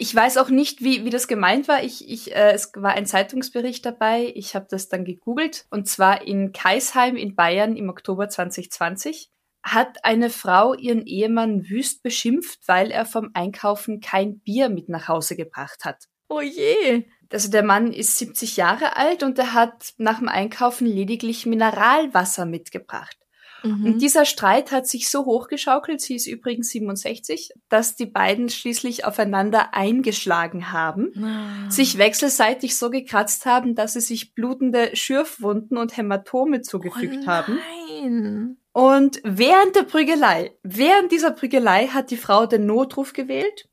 [0.00, 1.82] Ich weiß auch nicht, wie, wie das gemeint war.
[1.82, 4.32] Ich, ich, äh, es war ein Zeitungsbericht dabei.
[4.36, 5.66] Ich habe das dann gegoogelt.
[5.70, 9.32] Und zwar in Kaisheim in Bayern im Oktober 2020
[9.64, 15.08] hat eine Frau ihren Ehemann wüst beschimpft, weil er vom Einkaufen kein Bier mit nach
[15.08, 16.04] Hause gebracht hat.
[16.28, 17.06] Oh je.
[17.30, 22.46] Also der Mann ist 70 Jahre alt und er hat nach dem Einkaufen lediglich Mineralwasser
[22.46, 23.18] mitgebracht.
[23.62, 23.84] Mhm.
[23.84, 29.04] Und dieser Streit hat sich so hochgeschaukelt, sie ist übrigens 67, dass die beiden schließlich
[29.04, 31.70] aufeinander eingeschlagen haben, Ah.
[31.70, 37.58] sich wechselseitig so gekratzt haben, dass sie sich blutende Schürfwunden und Hämatome zugefügt oh haben.
[38.00, 38.56] Nein.
[38.72, 43.67] Und während der Prügelei, während dieser Prügelei hat die Frau den Notruf gewählt.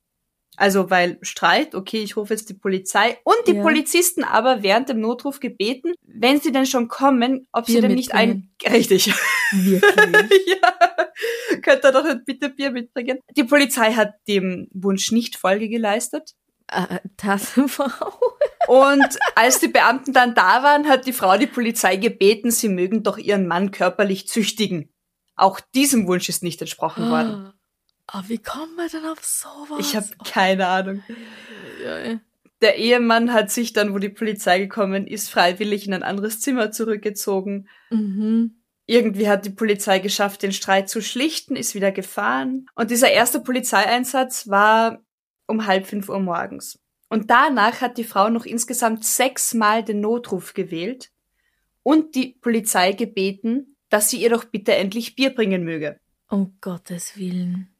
[0.57, 3.61] Also weil Streit, okay, ich rufe jetzt die Polizei und die Ja.
[3.61, 7.95] Polizisten aber während dem Notruf gebeten, wenn sie denn schon kommen, ob Bier sie denn
[7.95, 9.13] nicht ein richtig
[9.51, 10.47] Wirklich.
[10.61, 13.19] ja, könnt ihr doch bitte Bier mitbringen.
[13.35, 16.31] Die Polizei hat dem Wunsch nicht Folge geleistet.
[16.71, 18.13] äh, Tassenfrau.
[18.67, 23.03] Und als die Beamten dann da waren, hat die Frau die Polizei gebeten, sie mögen
[23.03, 24.89] doch ihren Mann körperlich züchtigen.
[25.35, 27.53] Auch diesem Wunsch ist nicht entsprochen worden.
[28.07, 29.79] Ah, wie kommt man denn auf sowas?
[29.79, 31.03] Ich habe keine Ahnung.
[31.83, 32.19] Ja, ja.
[32.61, 36.71] Der Ehemann hat sich dann, wo die Polizei gekommen ist, freiwillig in ein anderes Zimmer
[36.71, 37.67] zurückgezogen.
[37.89, 38.55] Mhm.
[38.85, 42.67] Irgendwie hat die Polizei geschafft, den Streit zu schlichten, ist wieder gefahren.
[42.75, 45.03] Und dieser erste Polizeieinsatz war
[45.47, 46.79] um halb fünf Uhr morgens.
[47.09, 51.11] Und danach hat die Frau noch insgesamt sechsmal den Notruf gewählt
[51.83, 55.99] und die Polizei gebeten, dass sie ihr doch bitte endlich Bier bringen möge.
[56.29, 57.74] Um Gottes Willen.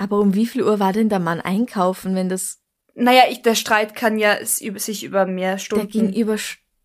[0.00, 2.58] Aber um wie viel Uhr war denn der Mann einkaufen, wenn das
[2.94, 6.36] Naja, ich, der Streit kann ja über- sich über mehr der Stunden gegenüber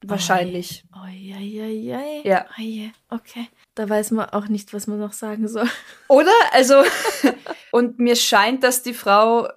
[0.03, 0.83] wahrscheinlich.
[0.95, 2.21] Oi, oi, oi, oi.
[2.27, 2.45] Ja.
[2.59, 3.47] Oje, okay.
[3.73, 5.67] Da weiß man auch nicht, was man noch sagen soll.
[6.07, 6.31] Oder?
[6.51, 6.83] Also,
[7.71, 9.47] und mir scheint, dass die Frau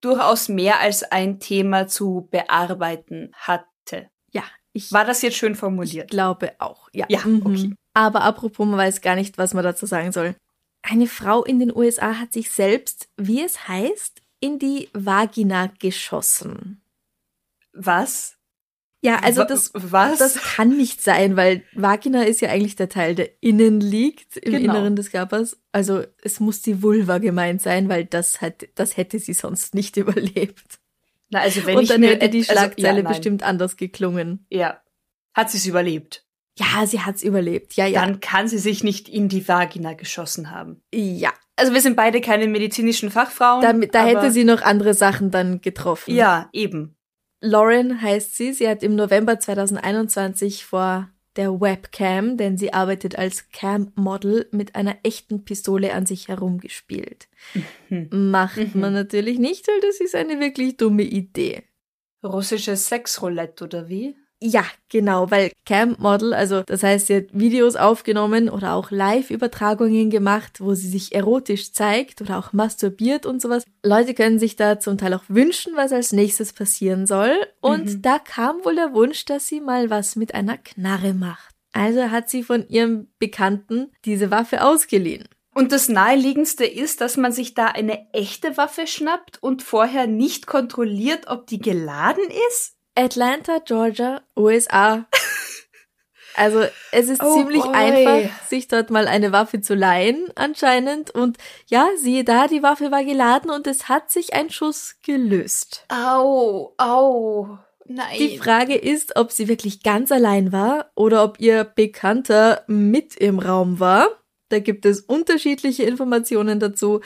[0.00, 4.08] durchaus mehr als ein Thema zu bearbeiten hatte.
[4.32, 6.10] Ja, ich, War das jetzt schön ich formuliert?
[6.10, 6.88] glaube auch.
[6.92, 7.42] Ja, Ja, Mhm.
[7.44, 7.74] okay.
[7.94, 10.36] Aber apropos, man weiß gar nicht, was man dazu sagen soll.
[10.90, 16.80] Eine Frau in den USA hat sich selbst, wie es heißt, in die Vagina geschossen.
[17.72, 18.36] Was?
[19.00, 20.18] Ja, also das, Was?
[20.18, 24.52] das kann nicht sein, weil Vagina ist ja eigentlich der Teil, der innen liegt, im
[24.52, 24.72] Genau.
[24.74, 25.56] Inneren des Körpers.
[25.70, 29.96] Also es muss die Vulva gemeint sein, weil das hat, das hätte sie sonst nicht
[29.98, 30.80] überlebt.
[31.30, 33.76] Na, also wenn Und ich dann mir hätte die et- also, Schlagzeile ja, bestimmt anders
[33.76, 34.46] geklungen.
[34.50, 34.82] Ja.
[35.34, 36.24] Hat sie es überlebt?
[36.58, 37.74] Ja, sie hat's überlebt.
[37.74, 38.04] Ja, ja.
[38.04, 40.82] Dann kann sie sich nicht in die Vagina geschossen haben.
[40.92, 41.32] ja.
[41.56, 43.62] Also wir sind beide keine medizinischen Fachfrauen.
[43.62, 46.14] Da, da hätte sie noch andere Sachen dann getroffen.
[46.14, 46.96] Ja, eben.
[47.40, 48.52] Lauren heißt sie.
[48.52, 54.96] Sie hat im November 2021 vor der Webcam, denn sie arbeitet als Cam-Model, mit einer
[55.04, 57.28] echten Pistole an sich herumgespielt.
[57.88, 58.30] Mhm.
[58.30, 61.62] Macht man natürlich nicht, weil das ist eine wirklich dumme Idee.
[62.24, 64.16] Russisches Sexroulette oder wie?
[64.40, 70.10] Ja, genau, weil Cam Model, also das heißt, sie hat Videos aufgenommen oder auch Live-Übertragungen
[70.10, 73.64] gemacht, wo sie sich erotisch zeigt oder auch masturbiert und sowas.
[73.82, 77.34] Leute können sich da zum Teil auch wünschen, was als nächstes passieren soll.
[77.60, 78.02] Und Mhm.
[78.02, 81.54] da kam wohl der Wunsch, dass sie mal was mit einer Knarre macht.
[81.72, 85.28] Also hat sie von ihrem Bekannten diese Waffe ausgeliehen.
[85.54, 90.46] Und das naheliegendste ist, dass man sich da eine echte Waffe schnappt und vorher nicht
[90.46, 92.74] kontrolliert, ob die geladen ist?
[92.98, 95.06] Atlanta, Georgia, USA.
[96.34, 97.74] Also es ist Oh ziemlich boy.
[97.74, 101.10] einfach, sich dort mal eine Waffe zu leihen, anscheinend.
[101.10, 105.84] Und ja, siehe da, die Waffe war geladen und es hat sich ein Schuss gelöst.
[105.88, 108.18] Au, au, nein.
[108.18, 113.38] Die Frage ist, ob sie wirklich ganz allein war oder ob ihr Bekannter mit im
[113.38, 114.08] Raum war.
[114.48, 117.00] Da gibt es unterschiedliche Informationen dazu.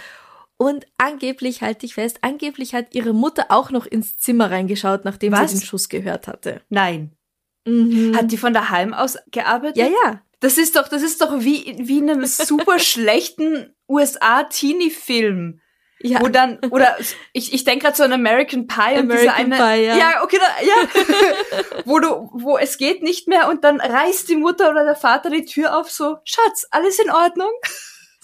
[0.63, 5.33] Und angeblich, halte ich fest, angeblich hat ihre Mutter auch noch ins Zimmer reingeschaut, nachdem
[5.33, 5.51] Was?
[5.51, 6.63] sie den Schuss gehört hatte.
[6.69, 7.11] Nein.
[7.67, 8.17] Mhm.
[8.17, 9.77] Hat die von daheim aus gearbeitet?
[9.79, 10.23] ja, ja.
[10.39, 15.61] Das ist doch, das ist doch wie, wie in einem super schlechten USA-Teenie-Film.
[16.01, 16.21] Ja.
[16.21, 16.97] Wo dann, oder
[17.33, 19.57] ich, ich denke gerade so an American Pie und diese American eine.
[19.57, 19.97] Pie, ja.
[19.97, 21.75] ja, okay, da, ja.
[21.85, 25.31] wo du, wo es geht nicht mehr und dann reißt die Mutter oder der Vater
[25.31, 27.53] die Tür auf, so, Schatz, alles in Ordnung?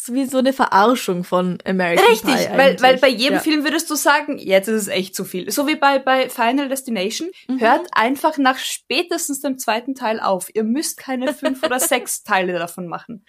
[0.09, 2.83] So wie so eine Verarschung von American Richtig, Pie weil, eigentlich.
[2.83, 3.41] weil bei jedem ja.
[3.41, 5.51] Film würdest du sagen, jetzt ist es echt zu viel.
[5.51, 7.29] So wie bei, bei Final Destination.
[7.47, 7.61] Mhm.
[7.61, 10.49] Hört einfach nach spätestens dem zweiten Teil auf.
[10.55, 13.23] Ihr müsst keine fünf oder sechs Teile davon machen.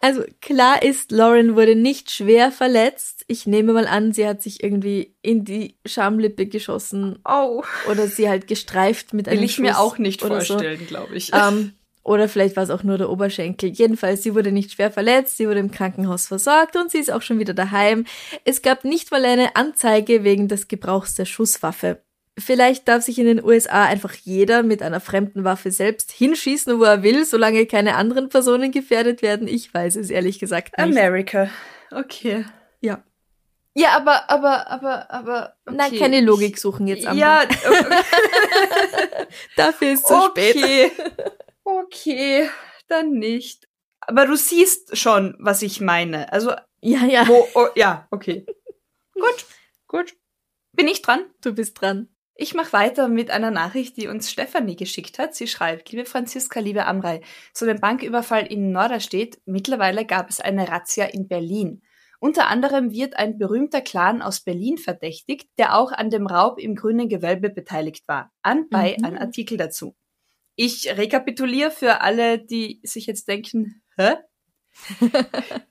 [0.00, 3.24] Also klar ist, Lauren wurde nicht schwer verletzt.
[3.28, 8.28] Ich nehme mal an, sie hat sich irgendwie in die Schamlippe geschossen Oh, oder sie
[8.28, 10.54] halt gestreift mit einem will ich mir Schuss auch nicht oder so.
[10.54, 11.30] vorstellen, glaube ich.
[11.32, 11.72] Ähm,
[12.06, 13.70] oder vielleicht war es auch nur der Oberschenkel.
[13.70, 17.22] Jedenfalls, sie wurde nicht schwer verletzt, sie wurde im Krankenhaus versorgt und sie ist auch
[17.22, 18.04] schon wieder daheim.
[18.44, 22.00] Es gab nicht mal eine Anzeige wegen des Gebrauchs der Schusswaffe.
[22.38, 26.84] Vielleicht darf sich in den USA einfach jeder mit einer fremden Waffe selbst hinschießen, wo
[26.84, 29.48] er will, solange keine anderen Personen gefährdet werden.
[29.48, 30.86] Ich weiß es ehrlich gesagt nicht.
[30.86, 31.50] America.
[31.90, 32.44] Okay.
[32.80, 33.02] Ja.
[33.74, 35.54] Ja, aber, aber, aber, aber.
[35.66, 35.76] Okay.
[35.76, 37.42] Nein, keine Logik suchen jetzt am Ja,
[39.56, 40.92] Dafür ist zu spät.
[41.66, 42.48] Okay.
[42.88, 43.68] Dann nicht.
[44.00, 46.32] Aber du siehst schon, was ich meine.
[46.32, 48.46] Also, Ja, ja, wo, oh, ja, okay.
[49.14, 49.46] Gut,
[49.88, 50.14] gut.
[50.72, 51.24] Bin ich dran?
[51.40, 52.08] du bist dran.
[52.34, 55.34] Ich mache weiter mit einer Nachricht, die uns Stefanie geschickt hat.
[55.34, 57.22] Sie schreibt, liebe Franziska, liebe Amrei,
[57.54, 61.82] zu dem Banküberfall in Norderstedt, mittlerweile gab es eine Razzia in Berlin.
[62.20, 66.74] Unter anderem wird ein berühmter Clan aus Berlin verdächtigt, der auch an dem Raub im
[66.74, 68.30] grünen Gewölbe beteiligt war.
[68.42, 69.04] Anbei Mhm.
[69.06, 69.96] ein Artikel dazu.
[70.56, 74.16] Ich rekapituliere für alle, die sich jetzt denken, hä?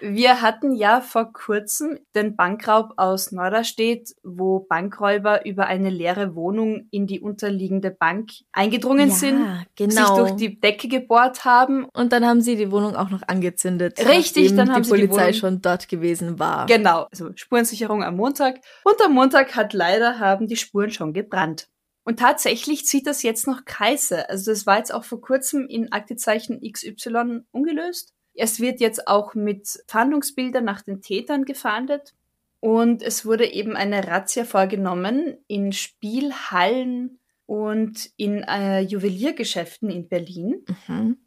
[0.00, 6.88] Wir hatten ja vor kurzem den Bankraub aus Norderstedt, wo Bankräuber über eine leere Wohnung
[6.90, 9.94] in die unterliegende Bank eingedrungen ja, sind, genau.
[9.94, 11.86] sich durch die Decke gebohrt haben.
[11.92, 13.98] Und dann haben sie die Wohnung auch noch angezündet.
[14.06, 16.66] Richtig, dann haben die sie die Polizei Wohnung- schon dort gewesen war.
[16.66, 18.60] Genau, also Spurensicherung am Montag.
[18.84, 21.68] Und am Montag hat leider haben die Spuren schon gebrannt.
[22.04, 24.28] Und tatsächlich zieht das jetzt noch Kreise.
[24.28, 28.12] Also das war jetzt auch vor kurzem in Aktezeichen XY ungelöst.
[28.34, 32.14] Es wird jetzt auch mit Fahndungsbildern nach den Tätern gefahndet.
[32.60, 40.64] Und es wurde eben eine Razzia vorgenommen in Spielhallen und in äh, Juweliergeschäften in Berlin.
[40.86, 41.18] Mhm.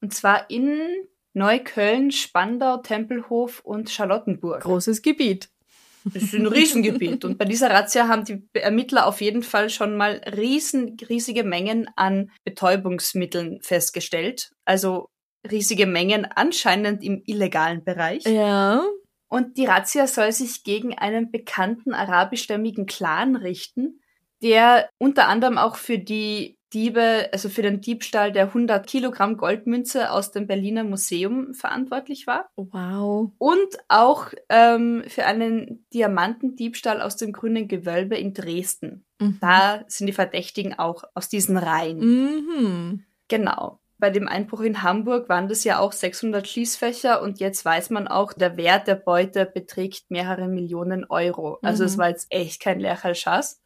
[0.00, 0.80] Und zwar in
[1.32, 4.62] Neukölln, Spandau, Tempelhof und Charlottenburg.
[4.62, 5.50] Großes Gebiet.
[6.04, 7.24] Das ist ein Riesengebiet.
[7.24, 11.88] Und bei dieser Razzia haben die Ermittler auf jeden Fall schon mal riesen, riesige Mengen
[11.96, 14.50] an Betäubungsmitteln festgestellt.
[14.64, 15.08] Also
[15.50, 18.24] riesige Mengen anscheinend im illegalen Bereich.
[18.24, 18.82] Ja.
[19.28, 24.00] Und die Razzia soll sich gegen einen bekannten arabischstämmigen Clan richten,
[24.42, 30.10] der unter anderem auch für die Diebe, also für den Diebstahl der 100 Kilogramm Goldmünze
[30.12, 33.32] aus dem Berliner Museum verantwortlich war Wow.
[33.38, 39.04] und auch ähm, für einen Diamantendiebstahl aus dem grünen Gewölbe in Dresden.
[39.20, 39.38] Mhm.
[39.40, 41.98] Da sind die Verdächtigen auch aus diesen Reihen.
[41.98, 43.04] Mhm.
[43.28, 43.80] Genau.
[43.98, 48.08] Bei dem Einbruch in Hamburg waren das ja auch 600 Schließfächer und jetzt weiß man
[48.08, 51.58] auch, der Wert der Beute beträgt mehrere Millionen Euro.
[51.62, 51.86] Also Mhm.
[51.86, 53.59] es war jetzt echt kein Lerchalschaß.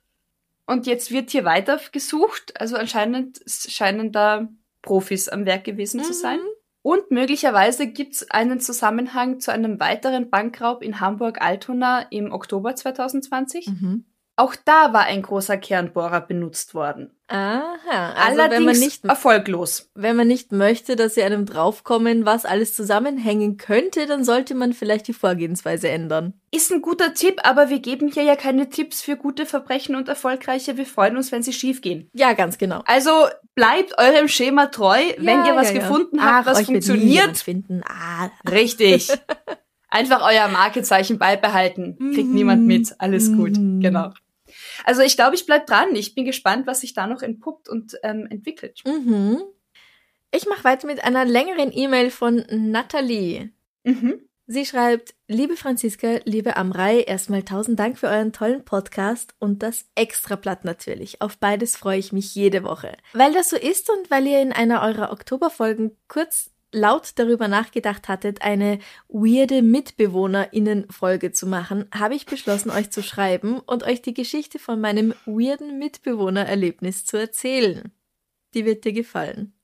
[0.67, 2.59] Und jetzt wird hier weiter gesucht.
[2.61, 4.49] Also anscheinend scheinen da
[4.83, 6.39] Profis am Werk gewesen zu sein.
[6.39, 6.49] Mhm.
[6.83, 13.69] Und möglicherweise gibt's einen Zusammenhang zu einem weiteren Bankraub in Hamburg-Altona im Oktober 2020.
[13.69, 14.05] Mhm.
[14.37, 17.11] Auch da war ein großer Kernbohrer benutzt worden.
[17.29, 19.91] Aha, also Allerdings wenn man nicht erfolglos.
[19.95, 24.73] wenn man nicht möchte, dass sie einem draufkommen, was alles zusammenhängen könnte, dann sollte man
[24.73, 26.35] vielleicht die Vorgehensweise ändern.
[26.51, 30.09] Ist ein guter Tipp, aber wir geben hier ja keine Tipps für gute Verbrechen und
[30.09, 30.77] erfolgreiche.
[30.77, 32.11] Wir freuen uns, wenn sie schief gehen.
[32.13, 32.83] Ja, ganz genau.
[32.87, 33.11] Also
[33.55, 35.81] bleibt eurem Schema treu, wenn Ja, ihr was ja, ja.
[35.81, 37.39] gefunden habt, Ach, was funktioniert.
[37.39, 37.83] finden.
[37.89, 39.09] Ah, Richtig.
[39.89, 41.97] Einfach euer Markezeichen beibehalten.
[42.15, 42.35] Kriegt Mhm.
[42.35, 42.95] niemand mit.
[42.99, 43.57] Alles gut.
[43.57, 43.81] Mhm.
[43.81, 44.11] Genau.
[44.85, 45.95] Also ich glaube, ich bleib dran.
[45.95, 48.83] Ich bin gespannt, was sich da noch entpuppt und ähm, entwickelt.
[48.87, 49.43] mhm.
[50.31, 53.53] Ich mache weiter mit einer längeren E-Mail von Nathalie.
[53.85, 54.21] Mhm.
[54.47, 59.87] Sie schreibt, liebe Franziska, liebe Amrei, erstmal tausend Dank für euren tollen Podcast und das
[59.95, 61.23] Extrablatt natürlich.
[61.23, 62.95] Auf beides freue ich mich jede Woche.
[63.15, 68.09] Weil das so ist und weil ihr in einer eurer Oktoberfolgen kurz laut darüber nachgedacht
[68.09, 74.15] hattet, eine weirde MitbewohnerInnen-Folge zu machen, habe ich beschlossen, euch zu schreiben und euch die
[74.15, 77.93] Geschichte von meinem weirden Mitbewohnererlebnis zu erzählen.
[78.55, 79.55] Die wird dir gefallen.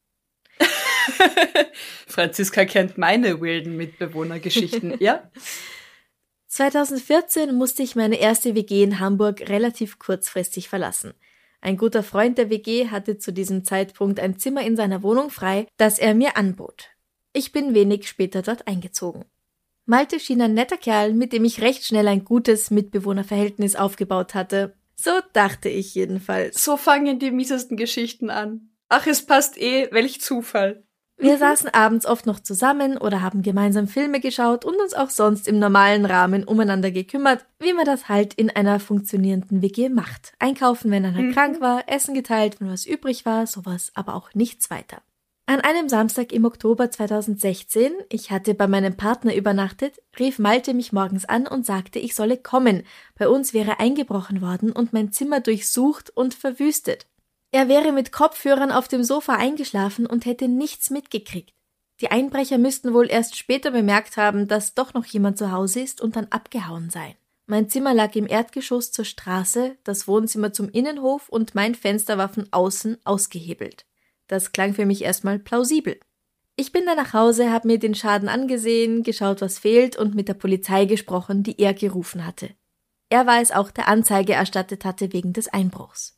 [2.07, 4.96] Franziska kennt meine wilden Mitbewohnergeschichten.
[5.01, 5.31] ja?
[6.46, 11.14] 2014 musste ich meine erste WG in Hamburg relativ kurzfristig verlassen.
[11.61, 15.66] Ein guter Freund der WG hatte zu diesem Zeitpunkt ein Zimmer in seiner Wohnung frei,
[15.77, 16.88] das er mir anbot.
[17.33, 19.25] Ich bin wenig später dort eingezogen.
[19.87, 24.75] Malte schien ein netter Kerl, mit dem ich recht schnell ein gutes Mitbewohnerverhältnis aufgebaut hatte.
[24.97, 26.62] So dachte ich jedenfalls.
[26.62, 28.71] So fangen die miesesten Geschichten an.
[28.88, 29.88] Ach, es passt eh.
[29.93, 30.83] Welch Zufall.
[31.16, 35.49] Wir saßen abends oft noch zusammen oder haben gemeinsam Filme geschaut und uns auch sonst
[35.49, 40.35] im normalen Rahmen umeinander gekümmert, wie man das halt in einer funktionierenden WG macht.
[40.38, 41.33] Einkaufen, wenn einer Mhm.
[41.33, 45.03] krank war, Essen geteilt, wenn was übrig war, sowas, aber auch nichts weiter.
[45.51, 50.93] An einem Samstag im Oktober 2016, ich hatte bei meinem Partner übernachtet, rief Malte mich
[50.93, 52.85] morgens an und sagte, ich solle kommen.
[53.19, 57.09] Bei uns wäre eingebrochen worden und mein Zimmer durchsucht und verwüstet.
[57.51, 61.53] Er wäre mit Kopfhörern auf dem Sofa eingeschlafen und hätte nichts mitgekriegt.
[62.01, 66.01] Die Einbrecher müssten wohl erst später bemerkt haben, dass doch noch jemand zu Hause ist
[66.01, 67.17] und dann abgehauen sein.
[67.47, 72.29] Mein Zimmer lag im Erdgeschoss zur Straße, das Wohnzimmer zum Innenhof und mein Fenster war
[72.29, 73.85] von außen ausgehebelt.
[74.31, 75.99] Das klang für mich erstmal plausibel.
[76.55, 80.29] Ich bin dann nach Hause, habe mir den Schaden angesehen, geschaut, was fehlt und mit
[80.29, 82.51] der Polizei gesprochen, die er gerufen hatte.
[83.09, 86.16] Er war es auch, der Anzeige erstattet hatte wegen des Einbruchs.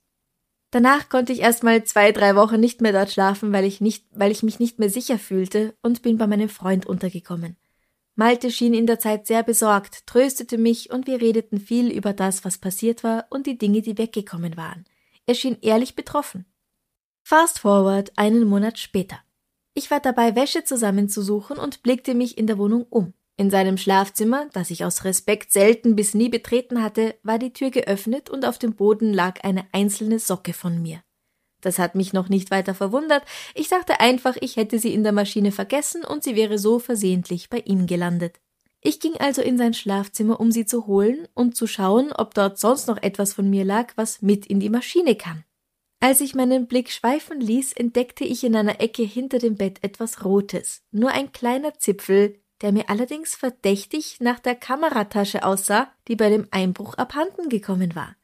[0.71, 4.31] Danach konnte ich erstmal zwei, drei Wochen nicht mehr dort schlafen, weil ich nicht, weil
[4.31, 7.57] ich mich nicht mehr sicher fühlte und bin bei meinem Freund untergekommen.
[8.15, 12.45] Malte schien in der Zeit sehr besorgt, tröstete mich und wir redeten viel über das,
[12.45, 14.85] was passiert war und die Dinge, die weggekommen waren.
[15.25, 16.45] Er schien ehrlich betroffen.
[17.23, 19.19] Fast forward einen Monat später.
[19.75, 23.15] Ich war dabei, Wäsche zusammenzusuchen und blickte mich in der Wohnung um.
[23.37, 27.71] In seinem Schlafzimmer, das ich aus Respekt selten bis nie betreten hatte, war die Tür
[27.71, 31.03] geöffnet und auf dem Boden lag eine einzelne Socke von mir.
[31.63, 33.23] Das hat mich noch nicht weiter verwundert.
[33.55, 37.49] Ich dachte einfach, ich hätte sie in der Maschine vergessen und sie wäre so versehentlich
[37.49, 38.41] bei ihm gelandet.
[38.81, 42.59] Ich ging also in sein Schlafzimmer, um sie zu holen und zu schauen, ob dort
[42.59, 45.45] sonst noch etwas von mir lag, was mit in die Maschine kam.
[46.03, 50.25] Als ich meinen Blick schweifen ließ, entdeckte ich in einer Ecke hinter dem Bett etwas
[50.25, 56.29] Rotes, nur ein kleiner Zipfel, der mir allerdings verdächtig nach der Kameratasche aussah, die bei
[56.29, 58.17] dem Einbruch abhanden gekommen war.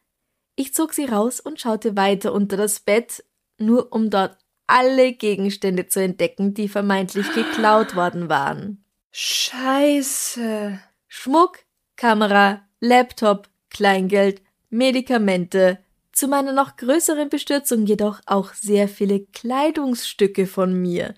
[0.56, 3.22] Ich zog sie raus und schaute weiter unter das Bett,
[3.58, 4.36] nur um dort
[4.66, 8.84] alle Gegenstände zu entdecken, die vermeintlich geklaut worden waren.
[9.12, 10.80] Scheiße.
[11.06, 11.60] Schmuck,
[11.94, 15.78] Kamera, Laptop, Kleingeld, Medikamente,
[16.18, 21.14] zu meiner noch größeren Bestürzung jedoch auch sehr viele Kleidungsstücke von mir.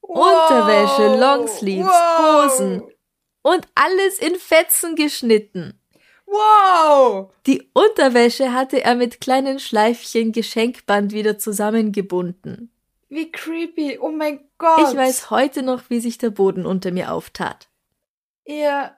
[0.00, 1.86] Unterwäsche, Longsleeves,
[2.18, 2.82] Hosen
[3.42, 5.80] und alles in Fetzen geschnitten.
[6.26, 7.32] Wow.
[7.46, 12.72] Die Unterwäsche hatte er mit kleinen Schleifchen Geschenkband wieder zusammengebunden.
[13.08, 13.98] Wie creepy.
[14.00, 14.88] Oh mein Gott.
[14.88, 17.68] Ich weiß heute noch, wie sich der Boden unter mir auftat.
[18.44, 18.96] Ja.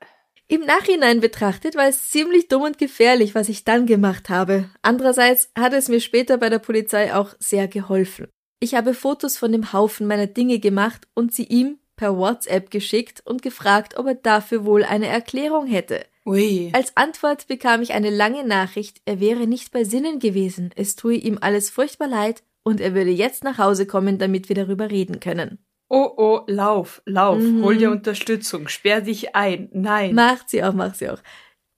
[0.50, 4.70] Im Nachhinein betrachtet war es ziemlich dumm und gefährlich, was ich dann gemacht habe.
[4.80, 8.28] Andererseits hat es mir später bei der Polizei auch sehr geholfen.
[8.58, 13.20] Ich habe Fotos von dem Haufen meiner Dinge gemacht und sie ihm per WhatsApp geschickt
[13.26, 16.06] und gefragt, ob er dafür wohl eine Erklärung hätte.
[16.24, 16.70] Ui.
[16.72, 21.14] Als Antwort bekam ich eine lange Nachricht, er wäre nicht bei Sinnen gewesen, es tue
[21.14, 25.20] ihm alles furchtbar leid und er würde jetzt nach Hause kommen, damit wir darüber reden
[25.20, 25.58] können.
[25.88, 27.38] Oh, oh, lauf, lauf.
[27.38, 27.62] Mhm.
[27.64, 28.68] Hol dir Unterstützung.
[28.68, 29.68] Sperr dich ein.
[29.72, 30.14] Nein.
[30.14, 31.20] Macht sie auch, macht sie auch.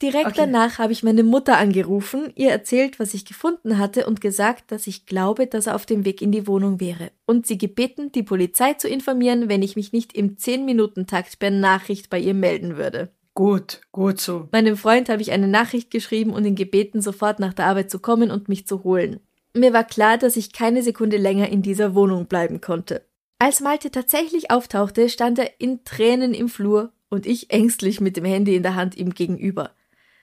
[0.02, 0.34] Direkt Okay.
[0.36, 4.86] danach habe ich meine Mutter angerufen, ihr erzählt, was ich gefunden hatte und gesagt, dass
[4.86, 8.22] ich glaube, dass er auf dem Weg in die Wohnung wäre und sie gebeten, die
[8.22, 13.10] Polizei zu informieren, wenn ich mich nicht im 10-Minuten-Takt per Nachricht bei ihr melden würde.
[13.34, 14.48] Gut, gut so.
[14.52, 17.98] Meinem Freund habe ich eine Nachricht geschrieben und ihn gebeten, sofort nach der Arbeit zu
[17.98, 19.20] kommen und mich zu holen.
[19.54, 23.02] Mir war klar, dass ich keine Sekunde länger in dieser Wohnung bleiben konnte.
[23.42, 28.26] Als Malte tatsächlich auftauchte, stand er in Tränen im Flur und ich ängstlich mit dem
[28.26, 29.70] Handy in der Hand ihm gegenüber.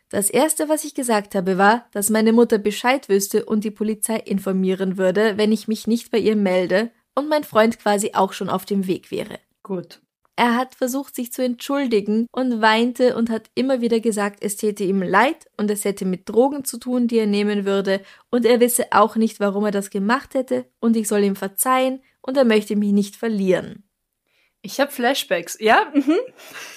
[0.09, 4.17] Das erste, was ich gesagt habe, war, dass meine Mutter Bescheid wüsste und die Polizei
[4.17, 8.49] informieren würde, wenn ich mich nicht bei ihr melde und mein Freund quasi auch schon
[8.49, 9.39] auf dem Weg wäre.
[9.63, 9.99] Gut.
[10.39, 14.83] Er hat versucht, sich zu entschuldigen und weinte und hat immer wieder gesagt, es täte
[14.83, 18.59] ihm leid und es hätte mit Drogen zu tun, die er nehmen würde, und er
[18.59, 22.45] wisse auch nicht, warum er das gemacht hätte, und ich soll ihm verzeihen, und er
[22.45, 23.83] möchte mich nicht verlieren.
[24.61, 25.91] Ich habe Flashbacks, ja?
[25.93, 26.17] Mhm.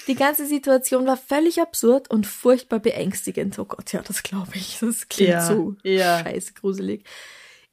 [0.07, 3.59] Die ganze Situation war völlig absurd und furchtbar beängstigend.
[3.59, 4.79] Oh Gott, ja, das glaube ich.
[4.81, 6.21] Das klingt Ja, so ja.
[6.21, 7.05] scheiße gruselig.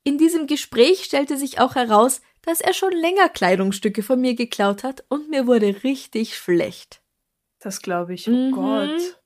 [0.04, 4.84] In diesem Gespräch stellte sich auch heraus, dass er schon länger Kleidungsstücke von mir geklaut
[4.84, 7.02] hat und mir wurde richtig schlecht.
[7.60, 8.28] Das glaube ich.
[8.28, 8.52] Oh Mhm.
[8.52, 9.20] Gott.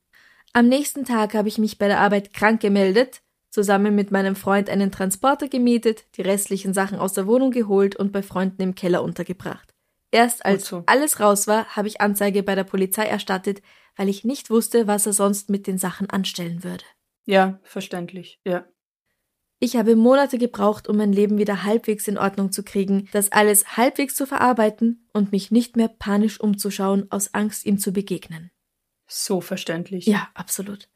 [0.53, 4.69] Am nächsten Tag habe ich mich bei der Arbeit krank gemeldet, zusammen mit meinem Freund
[4.69, 9.03] einen Transporter gemietet, die restlichen Sachen aus der Wohnung geholt und bei Freunden im Keller
[9.03, 9.74] untergebracht.
[10.11, 10.84] Erst als so.
[10.88, 13.61] alles raus war, habe ich Anzeige bei der Polizei erstattet,
[13.95, 16.84] weil ich nicht wusste, was er sonst mit den Sachen anstellen würde.
[17.26, 18.39] Ja, verständlich.
[18.45, 18.65] Ja.
[19.64, 23.78] Ich habe Monate gebraucht, um mein Leben wieder halbwegs in Ordnung zu kriegen, das alles
[23.78, 28.49] halbwegs zu verarbeiten und mich nicht mehr panisch umzuschauen, aus Angst ihm zu begegnen.
[29.07, 30.07] So verständlich.
[30.07, 30.89] Ja, absolut.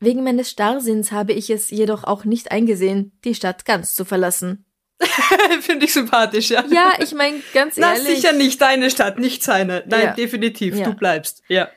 [0.00, 4.64] Wegen meines Starrsinns habe ich es jedoch auch nicht eingesehen, die Stadt ganz zu verlassen.
[5.60, 6.64] Finde ich sympathisch, ja.
[6.70, 8.16] Ja, ich meine, ganz Na, ehrlich.
[8.16, 9.84] sicher nicht deine Stadt, nicht seine.
[9.86, 10.14] Nein, Ja.
[10.14, 10.74] definitiv.
[10.76, 10.86] Ja.
[10.86, 11.42] Du bleibst.
[11.48, 11.68] Ja.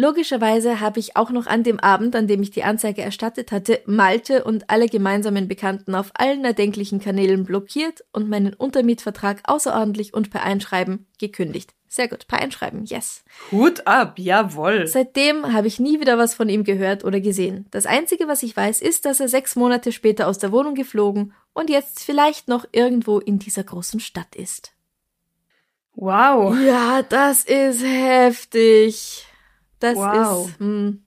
[0.00, 3.80] Logischerweise habe ich auch noch an dem Abend, an dem ich die Anzeige erstattet hatte,
[3.84, 10.30] Malte und alle gemeinsamen Bekannten auf allen erdenklichen Kanälen blockiert und meinen Untermietvertrag außerordentlich und
[10.30, 11.74] per Einschreiben gekündigt.
[11.88, 13.24] Sehr gut, per Einschreiben, yes.
[13.50, 14.86] Hut ab, jawohl.
[14.86, 17.66] Seitdem habe ich nie wieder was von ihm gehört oder gesehen.
[17.72, 21.34] Das Einzige, was ich weiß, ist, dass er sechs Monate später aus der Wohnung geflogen
[21.54, 24.70] und jetzt vielleicht noch irgendwo in dieser großen Stadt ist.
[25.96, 26.56] Wow.
[26.56, 29.27] Ja, das ist heftig.
[29.80, 30.48] Das Wow.
[30.48, 30.58] ist.
[30.60, 31.04] Hm.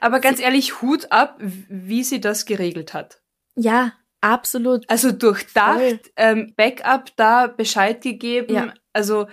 [0.00, 3.20] Aber ganz ehrlich, Hut ab, wie sie das geregelt hat.
[3.56, 4.88] Ja, absolut.
[4.88, 8.54] Also durchdacht, ähm, Backup da, Bescheid gegeben.
[8.54, 8.74] Ja.
[8.92, 9.26] Also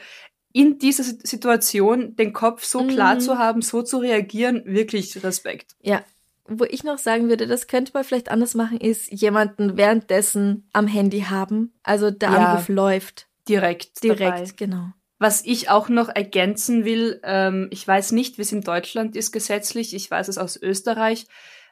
[0.53, 3.19] in dieser Si- Situation den Kopf so klar Mhm.
[3.19, 5.75] zu haben, so zu reagieren, wirklich Respekt.
[5.81, 6.03] Ja.
[6.49, 10.87] Wo ich noch sagen würde, das könnte man vielleicht anders machen, ist jemanden währenddessen am
[10.87, 11.73] Handy haben.
[11.83, 12.37] Also der Ja.
[12.53, 13.27] Anruf läuft.
[13.47, 14.03] Direkt.
[14.03, 14.51] Direkt, Dabei.
[14.55, 14.87] genau.
[15.19, 19.31] Was ich auch noch ergänzen will, ähm, ich weiß nicht, wie es in Deutschland ist
[19.31, 21.25] gesetzlich, ich weiß es aus Österreich,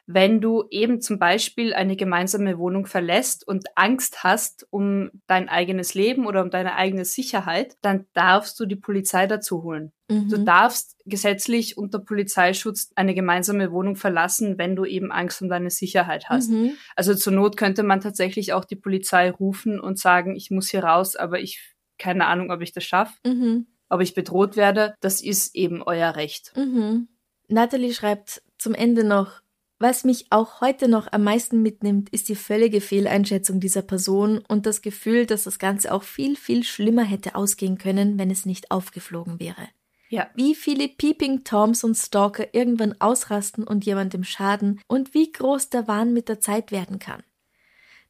[0.08, 5.94] wenn du eben zum Beispiel eine gemeinsame Wohnung verlässt und Angst hast um dein eigenes
[5.94, 9.92] Leben oder um deine eigene Sicherheit, dann darfst du die Polizei dazu holen.
[10.08, 10.44] Du Mhm.
[10.44, 16.28] darfst gesetzlich unter Polizeischutz eine gemeinsame Wohnung verlassen, wenn du eben Angst um deine Sicherheit
[16.28, 16.50] hast.
[16.50, 16.76] Mhm.
[16.94, 20.84] Also zur Not könnte man tatsächlich auch die Polizei rufen und sagen, ich muss hier
[20.84, 23.66] raus, aber ich keine Ahnung, ob ich das schaffe Mhm.
[23.88, 26.52] ob ich bedroht werde, das ist eben euer Recht.
[26.56, 27.08] Mhm.
[27.48, 29.40] Natalie schreibt zum Ende noch,
[29.78, 34.64] was mich auch heute noch am meisten mitnimmt, ist die völlige Fehleinschätzung dieser Person und
[34.64, 38.70] das Gefühl, dass das Ganze auch viel, viel schlimmer hätte ausgehen können, wenn es nicht
[38.70, 39.68] aufgeflogen wäre.
[40.08, 40.30] Ja.
[40.34, 45.86] Wie viele Peeping Toms und Stalker irgendwann ausrasten und jemandem schaden und wie groß der
[45.88, 47.22] Wahn mit der Zeit werden kann.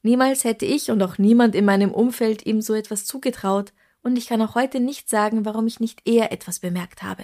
[0.03, 3.73] Niemals hätte ich und auch niemand in meinem Umfeld ihm so etwas zugetraut
[4.07, 7.23] und ich kann auch heute nicht sagen, warum ich nicht eher etwas bemerkt habe.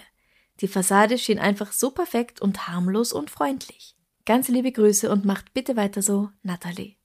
[0.62, 3.96] Die Fassade schien einfach so perfekt und harmlos und freundlich.
[4.26, 6.96] Ganz liebe Grüße und macht bitte weiter so, Natalie.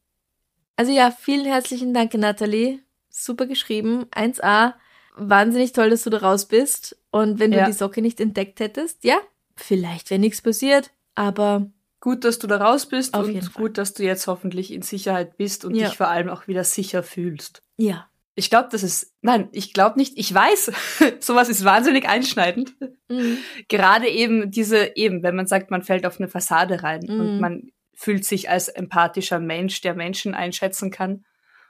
[0.77, 2.81] Also ja, vielen herzlichen Dank, Natalie.
[3.09, 4.75] Super geschrieben, 1a.
[5.17, 6.97] Wahnsinnig toll, dass du da raus bist.
[7.11, 7.67] Und wenn du Ja.
[7.67, 9.19] die Socke nicht entdeckt hättest, ja,
[9.57, 11.71] vielleicht wäre nichts passiert, aber
[12.01, 13.51] Gut, dass du da raus bist und Fall.
[13.55, 15.89] gut, dass du jetzt hoffentlich in Sicherheit bist und Ja.
[15.89, 17.63] dich vor allem auch wieder sicher fühlst.
[17.77, 18.08] ja.
[18.39, 20.71] Ich glaube, das ist, nein, ich glaube nicht, ich weiß,
[21.21, 22.75] sowas ist wahnsinnig einschneidend.
[23.09, 23.39] Mhm.
[23.69, 27.21] Gerade eben diese, eben, wenn man sagt, man fällt auf eine Fassade rein Mhm.
[27.21, 31.25] und man fühlt sich als empathischer Mensch, der Menschen einschätzen kann.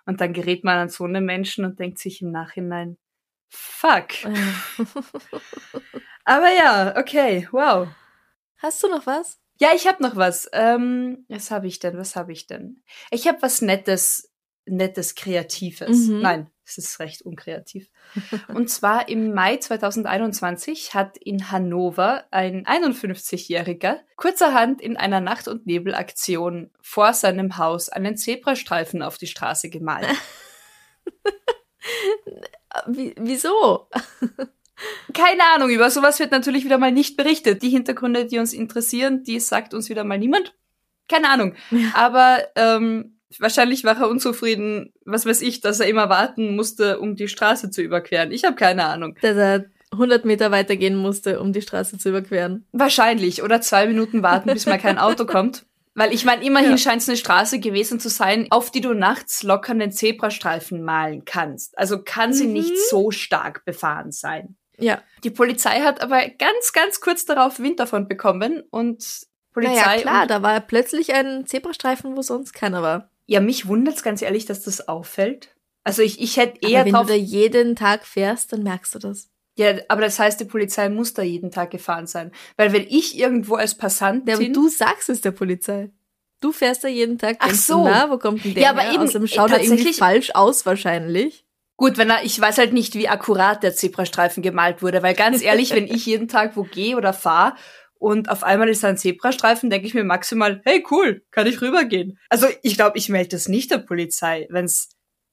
[0.05, 2.99] Und dann gerät man an so einen Menschen und denkt sich im Nachhinein,
[3.49, 4.09] fuck.
[4.25, 4.35] Äh.
[6.25, 7.89] Aber ja, okay, wow.
[8.59, 9.39] Hast du noch was?
[9.61, 10.49] Ja, ich habe noch was.
[10.53, 11.97] Ähm, was habe ich denn?
[11.97, 12.83] Was habe ich denn?
[13.11, 14.31] Ich habe was Nettes,
[14.67, 16.09] Nettes, Kreatives.
[16.09, 16.21] Mhm.
[16.21, 17.91] Nein, es ist recht unkreativ.
[18.49, 25.67] Und zwar im Mai 2021 hat in Hannover ein 51-Jähriger kurzerhand in einer Nacht- und
[25.67, 30.09] Nebelaktion vor seinem Haus einen Zebrastreifen auf die Straße gemalt.
[32.87, 33.89] Wie, wieso?
[35.15, 37.63] Keine Ahnung, über sowas wird natürlich wieder mal nicht berichtet.
[37.63, 40.55] Die Hintergründe, die uns interessieren, die sagt uns wieder mal niemand.
[41.09, 41.55] Keine Ahnung.
[41.71, 41.89] Ja.
[41.95, 47.17] Aber ähm, wahrscheinlich war er unzufrieden, was weiß ich, dass er immer warten musste, um
[47.17, 48.33] die Straße zu überqueren.
[48.33, 49.17] Ich habe keine Ahnung.
[49.21, 52.67] Dass er 100 Meter weitergehen musste, um die Straße zu überqueren.
[52.73, 53.43] Wahrscheinlich.
[53.43, 55.65] Oder zwei Minuten warten, bis mal kein Auto kommt.
[55.95, 56.79] Weil ich meine, immerhin ja.
[56.79, 61.25] scheint es eine Straße gewesen zu sein, auf die du nachts locker einen Zebrastreifen malen
[61.25, 61.77] kannst.
[61.77, 62.53] Also kann sie mhm.
[62.53, 64.57] nicht so stark befahren sein.
[64.79, 65.03] Ja.
[65.25, 69.97] Die Polizei hat aber ganz, ganz kurz darauf Wind davon bekommen und Polizei.
[69.97, 73.11] Ja, klar, da war plötzlich ein Zebrastreifen, wo sonst keiner war.
[73.29, 75.55] Ja, mich wundert's ganz ehrlich, dass das auffällt.
[75.85, 77.07] Also ich, ich hätte eher aber wenn drauf.
[77.07, 79.29] Du da jeden Tag fährst, dann merkst du das.
[79.59, 82.33] Ja, aber das heißt, die Polizei muss da jeden Tag gefahren sein.
[82.57, 84.27] Weil wenn ich irgendwo als Passant.
[84.29, 85.91] Ja, aber du sagst es der Polizei.
[86.41, 87.37] Du fährst da jeden Tag.
[87.41, 87.79] Ach so.
[87.79, 88.95] Du, na, wo kommt denn der ja, aber her?
[88.95, 91.45] Eben, Außerdem schaut er irgendwie falsch aus wahrscheinlich.
[91.77, 95.43] Gut, wenn er, ich weiß halt nicht, wie akkurat der Zebrastreifen gemalt wurde, weil ganz
[95.43, 97.57] ehrlich, wenn ich jeden Tag wo gehe oder fahre
[97.99, 101.61] und auf einmal ist da ein Zebrastreifen, denke ich mir maximal, hey cool, kann ich
[101.61, 102.19] rübergehen.
[102.29, 104.91] Also ich glaube, ich melde das nicht der Polizei, wenn's,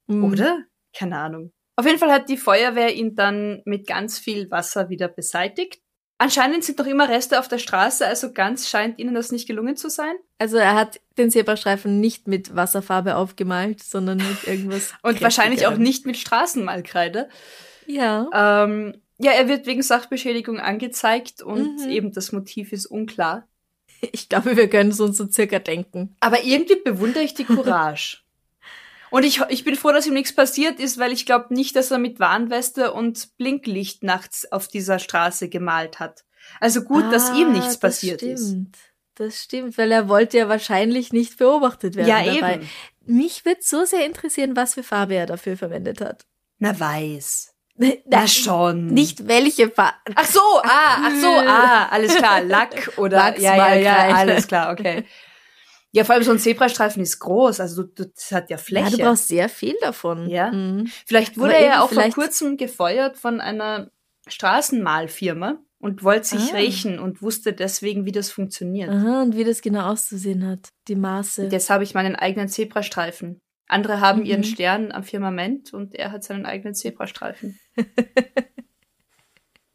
[0.08, 0.24] mhm.
[0.24, 0.64] oder?
[0.98, 1.52] Keine Ahnung.
[1.76, 5.82] Auf jeden Fall hat die Feuerwehr ihn dann mit ganz viel Wasser wieder beseitigt.
[6.18, 9.76] Anscheinend sind noch immer Reste auf der Straße, also ganz scheint ihnen das nicht gelungen
[9.76, 10.16] zu sein.
[10.40, 14.94] Also er hat den Zebrastreifen nicht mit Wasserfarbe aufgemalt, sondern mit irgendwas.
[15.04, 17.28] Und wahrscheinlich auch nicht mit Straßenmalkreide.
[17.86, 18.64] Ja.
[18.64, 21.90] Ähm, ja, er wird wegen Sachbeschädigung angezeigt und mhm.
[21.90, 23.48] eben das Motiv ist unklar.
[24.12, 26.16] Ich glaube, wir können es uns so circa denken.
[26.20, 28.20] Aber irgendwie bewundere ich die Courage.
[29.12, 31.90] Und ich, ich bin froh, dass ihm nichts passiert ist, weil ich glaube nicht, dass
[31.90, 36.26] er mit Warnweste und Blinklicht nachts auf dieser Straße gemalt hat.
[36.60, 38.34] Also gut, ah, dass ihm nichts passiert stimmt.
[38.34, 38.56] ist.
[39.14, 42.10] Das stimmt, weil er wollte ja wahrscheinlich nicht beobachtet werden.
[42.10, 42.56] Ja, dabei.
[42.56, 42.70] eben.
[43.06, 46.26] Mich würde so sehr interessieren, was für Farbe er dafür verwendet hat.
[46.60, 47.55] Na, weiß.
[48.06, 48.88] Na schon.
[48.88, 49.98] Nicht welche Farbe.
[50.16, 54.48] Ach so, ah, ach so, ah, alles klar, Lack oder Wachs ja, ja, ja, alles
[54.48, 55.06] klar, okay.
[55.92, 58.92] Ja, vor allem so ein Zebrastreifen ist groß, also du, das hat ja Fläche.
[58.92, 60.30] Ja, du brauchst sehr viel davon.
[60.30, 60.52] Ja.
[60.52, 60.88] Mhm.
[61.06, 63.92] Vielleicht wurde er ja auch vor kurzem gefeuert von einer
[64.28, 66.58] Straßenmalfirma und wollte sich ah.
[66.58, 68.90] rächen und wusste deswegen, wie das funktioniert.
[68.90, 71.48] Aha, und wie das genau auszusehen hat, die Maße.
[71.48, 73.40] Jetzt habe ich meinen eigenen Zebrastreifen.
[73.68, 74.26] Andere haben mhm.
[74.26, 77.60] ihren Stern am Firmament und er hat seinen eigenen Zebrastreifen.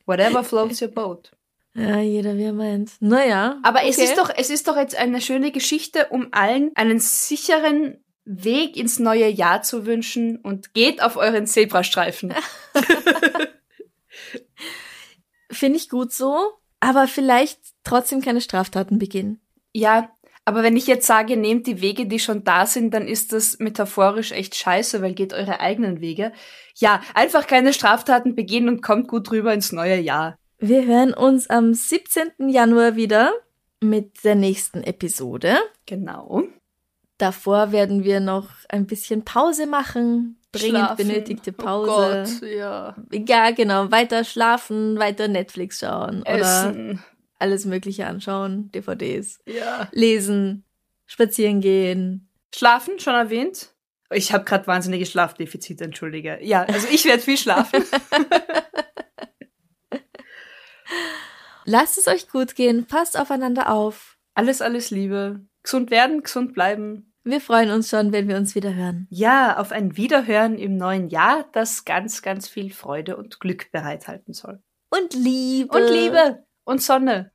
[0.06, 1.32] Whatever floats your boat.
[1.74, 2.92] Ja, jeder wie er meint.
[3.00, 3.58] Naja.
[3.62, 3.90] Aber okay.
[3.90, 8.76] es ist doch, es ist doch jetzt eine schöne Geschichte, um allen einen sicheren Weg
[8.76, 12.34] ins neue Jahr zu wünschen und geht auf euren Zebrastreifen.
[15.50, 16.36] Finde ich gut so,
[16.80, 19.40] aber vielleicht trotzdem keine Straftaten begehen.
[19.72, 20.10] Ja,
[20.50, 23.60] aber wenn ich jetzt sage, nehmt die Wege, die schon da sind, dann ist das
[23.60, 26.32] metaphorisch echt scheiße, weil geht eure eigenen Wege.
[26.74, 30.36] Ja, einfach keine Straftaten begehen und kommt gut rüber ins neue Jahr.
[30.58, 32.48] Wir hören uns am 17.
[32.48, 33.30] Januar wieder
[33.80, 35.56] mit der nächsten Episode.
[35.86, 36.42] Genau.
[37.16, 40.40] Davor werden wir noch ein bisschen Pause machen.
[40.50, 41.06] Dringend schlafen.
[41.06, 41.90] benötigte oh Pause.
[41.92, 42.96] Oh Gott, ja.
[43.12, 43.92] Ja, genau.
[43.92, 46.26] Weiter schlafen, weiter Netflix schauen.
[46.26, 46.90] Essen.
[46.90, 46.98] Oder
[47.40, 48.70] alles Mögliche anschauen.
[48.72, 49.40] DVDs.
[49.46, 49.88] Ja.
[49.92, 50.64] Lesen.
[51.06, 52.28] Spazieren gehen.
[52.54, 53.74] Schlafen, schon erwähnt.
[54.12, 56.38] Ich habe gerade wahnsinnige Schlafdefizite, entschuldige.
[56.42, 57.84] Ja, also ich werde viel schlafen.
[61.64, 64.18] Lasst es euch gut gehen, passt aufeinander auf.
[64.34, 65.40] Alles, alles Liebe.
[65.62, 67.12] Gesund werden, gesund bleiben.
[67.22, 69.06] Wir freuen uns schon, wenn wir uns wieder hören.
[69.10, 74.32] Ja, auf ein Wiederhören im neuen Jahr, das ganz, ganz viel Freude und Glück bereithalten
[74.32, 74.62] soll.
[74.90, 75.76] Und Liebe.
[75.76, 76.44] Und Liebe.
[76.64, 77.32] Und Sonne.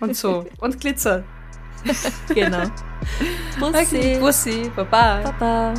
[0.00, 0.46] Und so.
[0.60, 1.24] und Glitzer.
[2.28, 2.70] genau.
[3.58, 3.96] Bussi.
[3.96, 4.70] Okay, Bussi.
[4.76, 5.22] Baba.
[5.22, 5.74] Baba.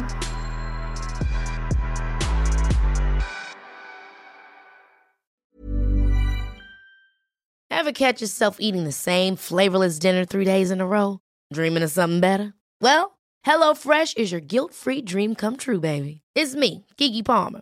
[7.69, 11.19] Ever catch yourself eating the same flavorless dinner three days in a row?
[11.51, 12.53] Dreaming of something better?
[12.79, 16.21] Well, HelloFresh is your guilt-free dream come true, baby.
[16.35, 17.61] It's me, Kiki Palmer.